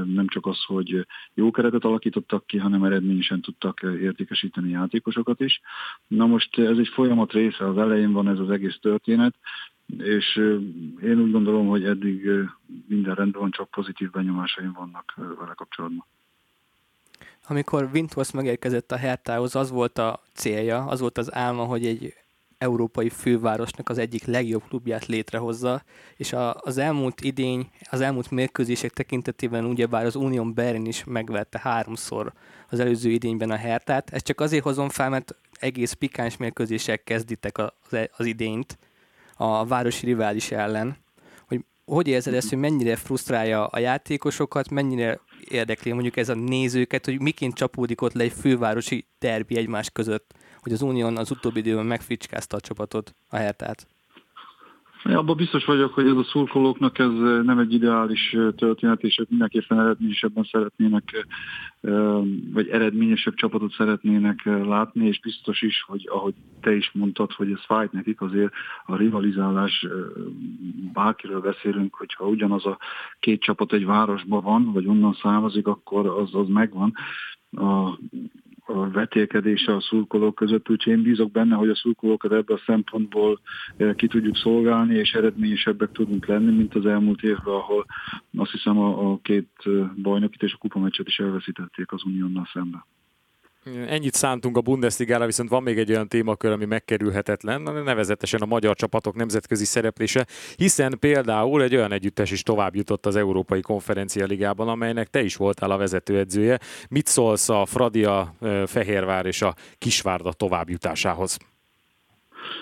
nem 0.06 0.28
csak 0.28 0.46
az, 0.46 0.64
hogy 0.64 1.08
jó 1.34 1.52
keretet 1.52 1.84
alakítottak 1.84 2.48
ki, 2.48 2.58
hanem 2.58 2.84
eredményesen 2.84 3.42
tudtak 3.42 3.82
értékesíteni 3.82 4.70
játékosokat 4.70 5.40
is. 5.40 5.62
Na 6.08 6.26
most 6.26 6.58
ez 6.58 6.78
egy 6.78 6.90
folyamat 6.94 7.32
része, 7.32 7.68
az 7.68 7.78
elején 7.78 8.12
van 8.12 8.28
ez 8.28 8.40
az 8.40 8.50
egész 8.50 8.78
történet, 8.82 9.36
és 9.98 10.36
én 11.04 11.20
úgy 11.22 11.32
gondolom, 11.32 11.68
hogy 11.68 11.84
eddig 11.84 12.30
minden 12.88 13.16
rendben 13.16 13.42
van, 13.42 13.52
csak 13.52 13.70
pozitív 13.70 14.10
benyomásaim 14.10 14.72
vannak 14.72 15.14
vele 15.16 15.54
kapcsolatban. 15.56 16.06
Amikor 17.48 17.90
Windhorst 17.94 18.34
megérkezett 18.34 18.92
a 18.92 18.98
Hertához, 18.98 19.56
az 19.56 19.72
volt 19.72 19.98
a 19.98 20.22
célja, 20.34 20.86
az 20.86 21.00
volt 21.00 21.18
az 21.18 21.34
álma, 21.34 21.64
hogy 21.64 21.86
egy 21.86 22.14
európai 22.58 23.10
fővárosnak 23.10 23.90
az 23.90 23.98
egyik 23.98 24.26
legjobb 24.26 24.64
klubját 24.68 25.06
létrehozza, 25.06 25.84
és 26.16 26.34
a, 26.34 26.54
az 26.54 26.78
elmúlt 26.78 27.22
idény, 27.22 27.70
az 27.90 28.02
elmúlt 28.02 28.32
mérkőzések 28.32 28.92
tekintetében 28.92 29.66
ugyebár 29.66 30.06
az 30.06 30.16
Unión 30.16 30.54
Berlin 30.54 30.86
is 30.86 31.04
megvette 31.04 31.60
háromszor 31.62 32.34
az 32.70 32.80
előző 32.80 33.10
idényben 33.10 33.52
a 33.52 33.56
Hertát. 33.56 34.10
Ezt 34.10 34.26
csak 34.26 34.42
azért 34.42 34.64
hozom 34.64 34.90
fel, 34.90 35.10
mert 35.10 35.36
egész 35.60 35.94
pikáns 35.94 36.38
mérkőzések 36.38 37.04
kezditek 37.04 37.58
az, 37.58 37.72
az 38.18 38.26
idényt 38.26 38.78
a 39.36 39.66
városi 39.66 40.06
rivális 40.06 40.52
ellen. 40.52 40.98
Hogy 41.48 41.66
hogy 41.86 42.08
érzed 42.08 42.34
ezt, 42.34 42.50
hogy 42.50 42.58
mennyire 42.58 42.96
frusztrálja 42.96 43.68
a 43.68 43.80
játékosokat, 43.80 44.70
mennyire 44.70 45.20
érdekli 45.50 45.92
mondjuk 45.92 46.18
ez 46.18 46.30
a 46.30 46.36
nézőket, 46.36 47.06
hogy 47.06 47.22
miként 47.22 47.54
csapódik 47.54 48.02
ott 48.02 48.14
le 48.14 48.24
egy 48.24 48.34
fővárosi 48.34 49.08
derbi 49.20 49.58
egymás 49.58 49.90
között, 49.90 50.34
hogy 50.60 50.74
az 50.74 50.82
Unión 50.82 51.18
az 51.18 51.32
utóbbi 51.32 51.60
időben 51.60 51.86
megficskázta 51.86 52.58
a 52.58 52.60
csapatot, 52.60 53.16
a 53.28 53.36
Hertát? 53.36 53.88
Abban 55.14 55.36
biztos 55.36 55.66
vagyok, 55.66 55.94
hogy 55.94 56.08
ez 56.08 56.16
a 56.16 56.24
szurkolóknak 56.24 57.00
ez 57.00 57.12
nem 57.44 57.60
egy 57.60 57.74
ideális 57.74 58.36
történet, 58.56 59.02
és 59.02 59.22
mindenképpen 59.30 59.80
eredményesebben 59.80 60.48
szeretnének, 60.52 61.28
vagy 62.54 62.68
eredményesebb 62.68 63.34
csapatot 63.34 63.72
szeretnének 63.72 64.44
látni, 64.44 65.08
és 65.08 65.20
biztos 65.20 65.62
is, 65.62 65.84
hogy 65.88 66.08
ahogy 66.12 66.34
te 66.62 66.76
is 66.76 66.92
mondtad, 66.94 67.32
hogy 67.32 67.52
ez 67.52 67.66
fájt 67.66 67.92
nekik, 67.92 68.22
azért 68.22 68.54
a 68.86 68.96
rivalizálás, 68.96 69.88
bárkiről 70.94 71.42
beszélünk, 71.42 71.96
hogyha 71.96 72.28
ugyanaz 72.28 72.66
a 72.66 72.78
két 73.20 73.42
csapat 73.42 73.74
egy 73.74 73.86
városban 73.86 74.44
van, 74.44 74.72
vagy 74.72 74.88
onnan 74.88 75.14
származik, 75.14 75.68
akkor 75.68 76.08
az, 76.08 76.36
az 76.36 76.48
megvan. 76.48 76.94
A, 77.52 78.00
a 78.68 78.90
vetélkedése 78.90 79.76
a 79.76 79.82
szurkolók 79.82 80.36
között, 80.36 80.70
úgyhogy 80.70 80.94
én 80.94 81.02
bízok 81.02 81.32
benne, 81.32 81.56
hogy 81.56 81.70
a 81.70 81.76
szurkolókat 81.76 82.32
ebből 82.32 82.58
a 82.58 82.64
szempontból 82.66 83.40
eh, 83.78 83.94
ki 83.94 84.08
tudjuk 84.08 84.38
szolgálni, 84.38 84.96
és 84.96 85.14
eredményesebbek 85.14 85.92
tudunk 85.92 86.26
lenni, 86.26 86.56
mint 86.56 86.76
az 86.76 86.86
elmúlt 86.86 87.22
évben, 87.22 87.54
ahol 87.54 87.86
azt 88.38 88.52
hiszem 88.52 88.78
a, 88.78 89.12
a 89.12 89.20
két 89.22 89.50
eh, 89.64 89.74
bajnokit 90.02 90.44
és 90.44 90.54
a 90.54 90.58
kupameccset 90.58 91.08
is 91.08 91.20
elveszítették 91.20 91.92
az 91.92 92.04
Uniónnal 92.04 92.50
szemben. 92.54 92.84
Ennyit 93.88 94.14
szántunk 94.14 94.58
a 94.58 94.62
Bundesligára, 94.62 95.26
viszont 95.26 95.50
van 95.50 95.64
még 95.64 95.78
egy 95.78 95.92
olyan 95.92 96.08
témakör, 96.08 96.52
ami 96.52 96.66
megkerülhetetlen, 96.66 97.62
nevezetesen 97.62 98.42
a 98.42 98.46
magyar 98.46 98.76
csapatok 98.76 99.16
nemzetközi 99.16 99.66
szereplése, 99.66 100.28
hiszen 100.56 100.98
például 101.00 101.64
egy 101.64 101.76
olyan 101.76 101.92
együttes 101.92 102.32
is 102.32 102.44
tovább 102.44 102.76
jutott 102.76 103.06
az 103.06 103.16
Európai 103.16 103.62
Konferencia 103.62 104.26
Ligában, 104.26 104.68
amelynek 104.68 105.08
te 105.08 105.22
is 105.22 105.36
voltál 105.36 105.72
a 105.72 105.78
vezetőedzője. 105.78 106.60
Mit 106.90 107.08
szólsz 107.08 107.50
a 107.50 107.66
Fradia, 107.66 108.36
Fehérvár 108.66 109.26
és 109.26 109.42
a 109.42 109.56
Kisvárda 109.78 110.34
továbbjutásához? 110.34 111.38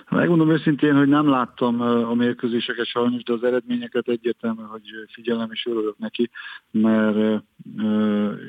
Megmondom 0.10 0.52
őszintén, 0.52 0.96
hogy 0.96 1.08
nem 1.08 1.30
láttam 1.30 1.82
a 1.82 2.14
mérkőzéseket 2.14 2.86
sajnos, 2.86 3.24
de 3.24 3.34
az 3.34 3.44
eredményeket 3.44 4.08
egyértelmű, 4.08 4.62
hogy 4.62 4.82
figyelem 5.12 5.52
és 5.52 5.66
örülök 5.66 5.98
neki, 5.98 6.30
mert 6.72 7.44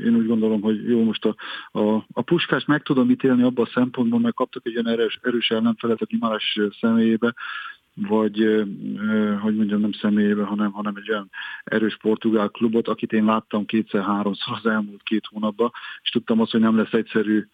én 0.04 0.14
úgy 0.16 0.26
gondolom, 0.26 0.60
hogy 0.60 0.88
jó, 0.88 1.04
most 1.04 1.24
a, 1.24 1.34
a, 1.78 1.94
a 2.12 2.22
puskást 2.22 2.66
meg 2.66 2.82
tudom 2.82 3.10
ítélni 3.10 3.42
abban 3.42 3.64
a 3.64 3.70
szempontból, 3.74 4.20
mert 4.20 4.34
kaptak 4.34 4.66
egy 4.66 4.76
olyan 4.76 4.98
erős, 4.98 5.18
erős 5.22 5.50
ellenfelet 5.50 6.00
a 6.00 6.06
Gimares 6.06 6.58
személyébe, 6.80 7.34
vagy 7.94 8.64
hogy 9.40 9.56
mondjam, 9.56 9.80
nem 9.80 9.92
személyébe, 9.92 10.42
hanem, 10.42 10.72
hanem 10.72 10.96
egy 10.96 11.10
olyan 11.10 11.30
erős 11.64 11.96
portugál 11.96 12.48
klubot, 12.48 12.88
akit 12.88 13.12
én 13.12 13.24
láttam 13.24 13.64
kétszer-háromszor 13.64 14.56
az 14.62 14.70
elmúlt 14.70 15.02
két 15.02 15.26
hónapban, 15.30 15.70
és 16.02 16.10
tudtam 16.10 16.40
azt, 16.40 16.50
hogy 16.50 16.60
nem 16.60 16.76
lesz 16.76 16.92
egyszerű 16.92 17.46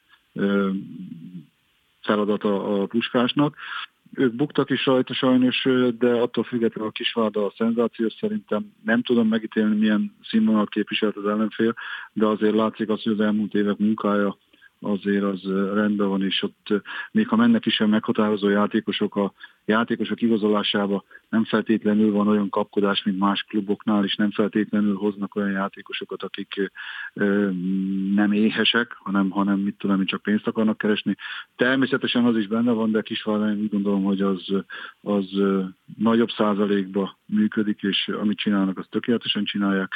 feladata 2.11 2.83
a 2.83 2.87
puskásnak. 2.87 3.57
Ők 4.15 4.35
buktak 4.35 4.71
is 4.71 4.87
rajta 4.87 5.15
sajnos, 5.15 5.67
de 5.99 6.11
attól 6.11 6.45
függetlenül 6.45 6.89
a 6.89 6.93
Kisvárda 6.93 7.45
a 7.45 7.53
szenzáció 7.57 8.09
szerintem 8.09 8.73
nem 8.85 9.03
tudom 9.03 9.29
megítélni, 9.29 9.77
milyen 9.77 10.15
színvonalat 10.23 10.69
képviselt 10.69 11.17
az 11.17 11.27
ellenfél, 11.27 11.75
de 12.13 12.27
azért 12.27 12.55
látszik 12.55 12.89
az, 12.89 13.03
hogy 13.03 13.13
az 13.13 13.21
elmúlt 13.21 13.55
évek 13.55 13.79
munkája 13.79 14.37
azért 14.81 15.23
az 15.23 15.43
rendben 15.75 16.09
van, 16.09 16.23
és 16.23 16.43
ott 16.43 16.83
még 17.11 17.29
ha 17.29 17.37
mennek 17.37 17.67
is 17.67 17.81
a 17.81 17.87
meghatározó 17.87 18.49
játékosok 18.49 19.17
a 19.17 19.33
játékosok 19.65 20.23
igazolásába, 20.23 21.05
nem 21.29 21.45
feltétlenül 21.45 22.13
van 22.13 22.29
olyan 22.29 22.49
kapkodás, 22.49 23.03
mint 23.03 23.19
más 23.19 23.43
kluboknál, 23.43 24.05
és 24.05 24.15
nem 24.15 24.31
feltétlenül 24.31 24.95
hoznak 24.97 25.35
olyan 25.35 25.51
játékosokat, 25.51 26.23
akik 26.23 26.71
nem 28.15 28.33
éhesek, 28.33 28.97
hanem, 28.99 29.31
hanem 29.31 29.59
mit 29.59 29.79
tudom, 29.79 30.05
csak 30.05 30.23
pénzt 30.23 30.47
akarnak 30.47 30.79
keresni. 30.79 31.17
Természetesen 31.57 32.25
az 32.25 32.37
is 32.37 32.47
benne 32.47 32.73
van, 32.73 32.91
de 32.91 33.03
Kisvárdány 33.03 33.61
úgy 33.61 33.71
gondolom, 33.71 34.03
hogy 34.05 34.21
az, 34.21 34.55
az 35.01 35.27
nagyobb 35.97 36.31
százalékba 36.31 37.19
működik, 37.27 37.83
és 37.83 38.09
amit 38.09 38.39
csinálnak, 38.39 38.79
azt 38.79 38.91
tökéletesen 38.91 39.45
csinálják 39.45 39.93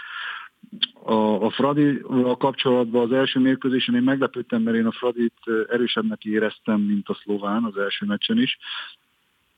a, 1.04 1.44
a 1.44 1.50
Fradi 1.50 2.00
a 2.08 2.36
kapcsolatban 2.36 3.02
az 3.02 3.12
első 3.12 3.40
mérkőzésen 3.40 3.94
én 3.94 4.02
meglepődtem, 4.02 4.62
mert 4.62 4.76
én 4.76 4.86
a 4.86 4.92
Fradit 4.92 5.34
erősebbnek 5.68 6.24
éreztem, 6.24 6.80
mint 6.80 7.08
a 7.08 7.18
szlován 7.22 7.64
az 7.64 7.76
első 7.76 8.06
meccsen 8.06 8.38
is, 8.38 8.58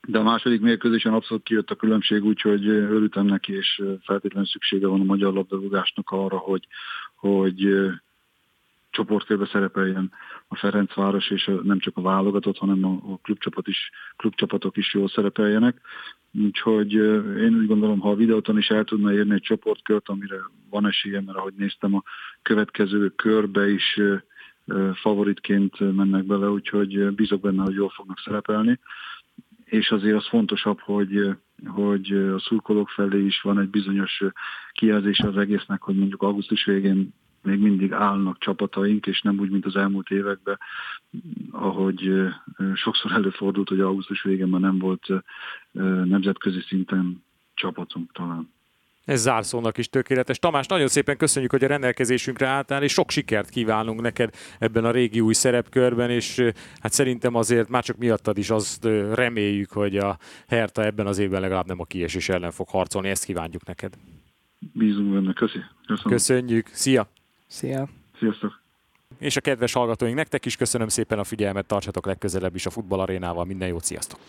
de 0.07 0.19
a 0.19 0.23
második 0.23 0.61
mérkőzésen 0.61 1.13
abszolút 1.13 1.43
kijött 1.43 1.71
a 1.71 1.75
különbség, 1.75 2.25
úgyhogy 2.25 2.67
örültem 2.67 3.25
neki, 3.25 3.53
és 3.53 3.81
feltétlenül 4.01 4.47
szüksége 4.47 4.87
van 4.87 5.01
a 5.01 5.03
magyar 5.03 5.33
labdarúgásnak 5.33 6.09
arra, 6.09 6.37
hogy, 6.37 6.67
hogy 7.15 7.67
csoportkörbe 8.97 9.45
szerepeljen 9.45 10.11
a 10.47 10.55
Ferencváros, 10.55 11.29
és 11.29 11.51
nem 11.63 11.79
csak 11.79 11.97
a 11.97 12.01
válogatott, 12.01 12.57
hanem 12.57 12.85
a 12.85 13.17
klubcsapat 13.21 13.67
is, 13.67 13.91
klubcsapatok 14.15 14.77
is 14.77 14.93
jól 14.93 15.07
szerepeljenek. 15.07 15.81
Úgyhogy 16.33 16.93
én 17.37 17.55
úgy 17.59 17.67
gondolom, 17.67 17.99
ha 17.99 18.09
a 18.09 18.15
videóton 18.15 18.57
is 18.57 18.67
el 18.67 18.83
tudna 18.83 19.13
érni 19.13 19.33
egy 19.33 19.41
csoportkört, 19.41 20.09
amire 20.09 20.35
van 20.69 20.87
esélye, 20.87 21.21
mert 21.21 21.37
ahogy 21.37 21.53
néztem 21.57 21.95
a 21.95 22.03
következő 22.41 23.09
körbe 23.09 23.69
is 23.69 23.99
favoritként 24.93 25.95
mennek 25.95 26.25
bele, 26.25 26.49
úgyhogy 26.49 27.13
bízok 27.15 27.41
benne, 27.41 27.63
hogy 27.63 27.75
jól 27.75 27.89
fognak 27.89 28.19
szerepelni. 28.19 28.79
És 29.65 29.91
azért 29.91 30.17
az 30.17 30.27
fontosabb, 30.27 30.79
hogy, 30.79 31.29
hogy 31.65 32.11
a 32.11 32.39
szurkolók 32.39 32.89
felé 32.89 33.25
is 33.25 33.41
van 33.41 33.59
egy 33.59 33.69
bizonyos 33.69 34.23
kijelzés 34.71 35.19
az 35.19 35.37
egésznek, 35.37 35.81
hogy 35.81 35.95
mondjuk 35.95 36.21
augusztus 36.21 36.65
végén 36.65 37.13
még 37.41 37.59
mindig 37.59 37.93
állnak 37.93 38.37
csapataink, 38.39 39.07
és 39.07 39.21
nem 39.21 39.39
úgy, 39.39 39.49
mint 39.49 39.65
az 39.65 39.75
elmúlt 39.75 40.09
években, 40.09 40.59
ahogy 41.51 42.11
sokszor 42.73 43.11
előfordult, 43.11 43.69
hogy 43.69 43.79
augusztus 43.79 44.21
végén 44.21 44.47
már 44.47 44.61
nem 44.61 44.77
volt 44.77 45.07
nemzetközi 46.05 46.61
szinten 46.67 47.23
csapatunk 47.53 48.11
talán. 48.11 48.55
Ez 49.05 49.21
zárszónak 49.21 49.77
is 49.77 49.89
tökéletes. 49.89 50.39
Tamás, 50.39 50.67
nagyon 50.67 50.87
szépen 50.87 51.17
köszönjük, 51.17 51.51
hogy 51.51 51.63
a 51.63 51.67
rendelkezésünkre 51.67 52.47
álltál, 52.47 52.83
és 52.83 52.91
sok 52.91 53.11
sikert 53.11 53.49
kívánunk 53.49 54.01
neked 54.01 54.33
ebben 54.59 54.85
a 54.85 54.91
régi 54.91 55.19
új 55.19 55.33
szerepkörben, 55.33 56.09
és 56.09 56.51
hát 56.79 56.91
szerintem 56.91 57.35
azért 57.35 57.69
már 57.69 57.83
csak 57.83 57.97
miattad 57.97 58.37
is 58.37 58.49
azt 58.49 58.85
reméljük, 59.13 59.71
hogy 59.71 59.97
a 59.97 60.17
Herta 60.47 60.85
ebben 60.85 61.07
az 61.07 61.17
évben 61.17 61.41
legalább 61.41 61.67
nem 61.67 61.79
a 61.79 61.85
kiesés 61.85 62.29
ellen 62.29 62.51
fog 62.51 62.67
harcolni, 62.69 63.09
ezt 63.09 63.25
kívánjuk 63.25 63.65
neked. 63.65 63.93
Bízunk 64.73 65.13
benne, 65.13 65.33
köszi. 65.33 65.59
Köszönöm. 65.85 66.11
Köszönjük, 66.11 66.67
szia! 66.67 67.09
Szia! 67.47 67.87
Sziasztok! 68.19 68.61
És 69.19 69.35
a 69.35 69.41
kedves 69.41 69.73
hallgatóink, 69.73 70.15
nektek 70.15 70.45
is 70.45 70.55
köszönöm 70.55 70.87
szépen 70.87 71.19
a 71.19 71.23
figyelmet, 71.23 71.65
tartsatok 71.65 72.05
legközelebb 72.05 72.55
is 72.55 72.65
a 72.65 72.69
futballarénával, 72.69 73.45
minden 73.45 73.67
jót, 73.67 73.83
sziasztok! 73.83 74.19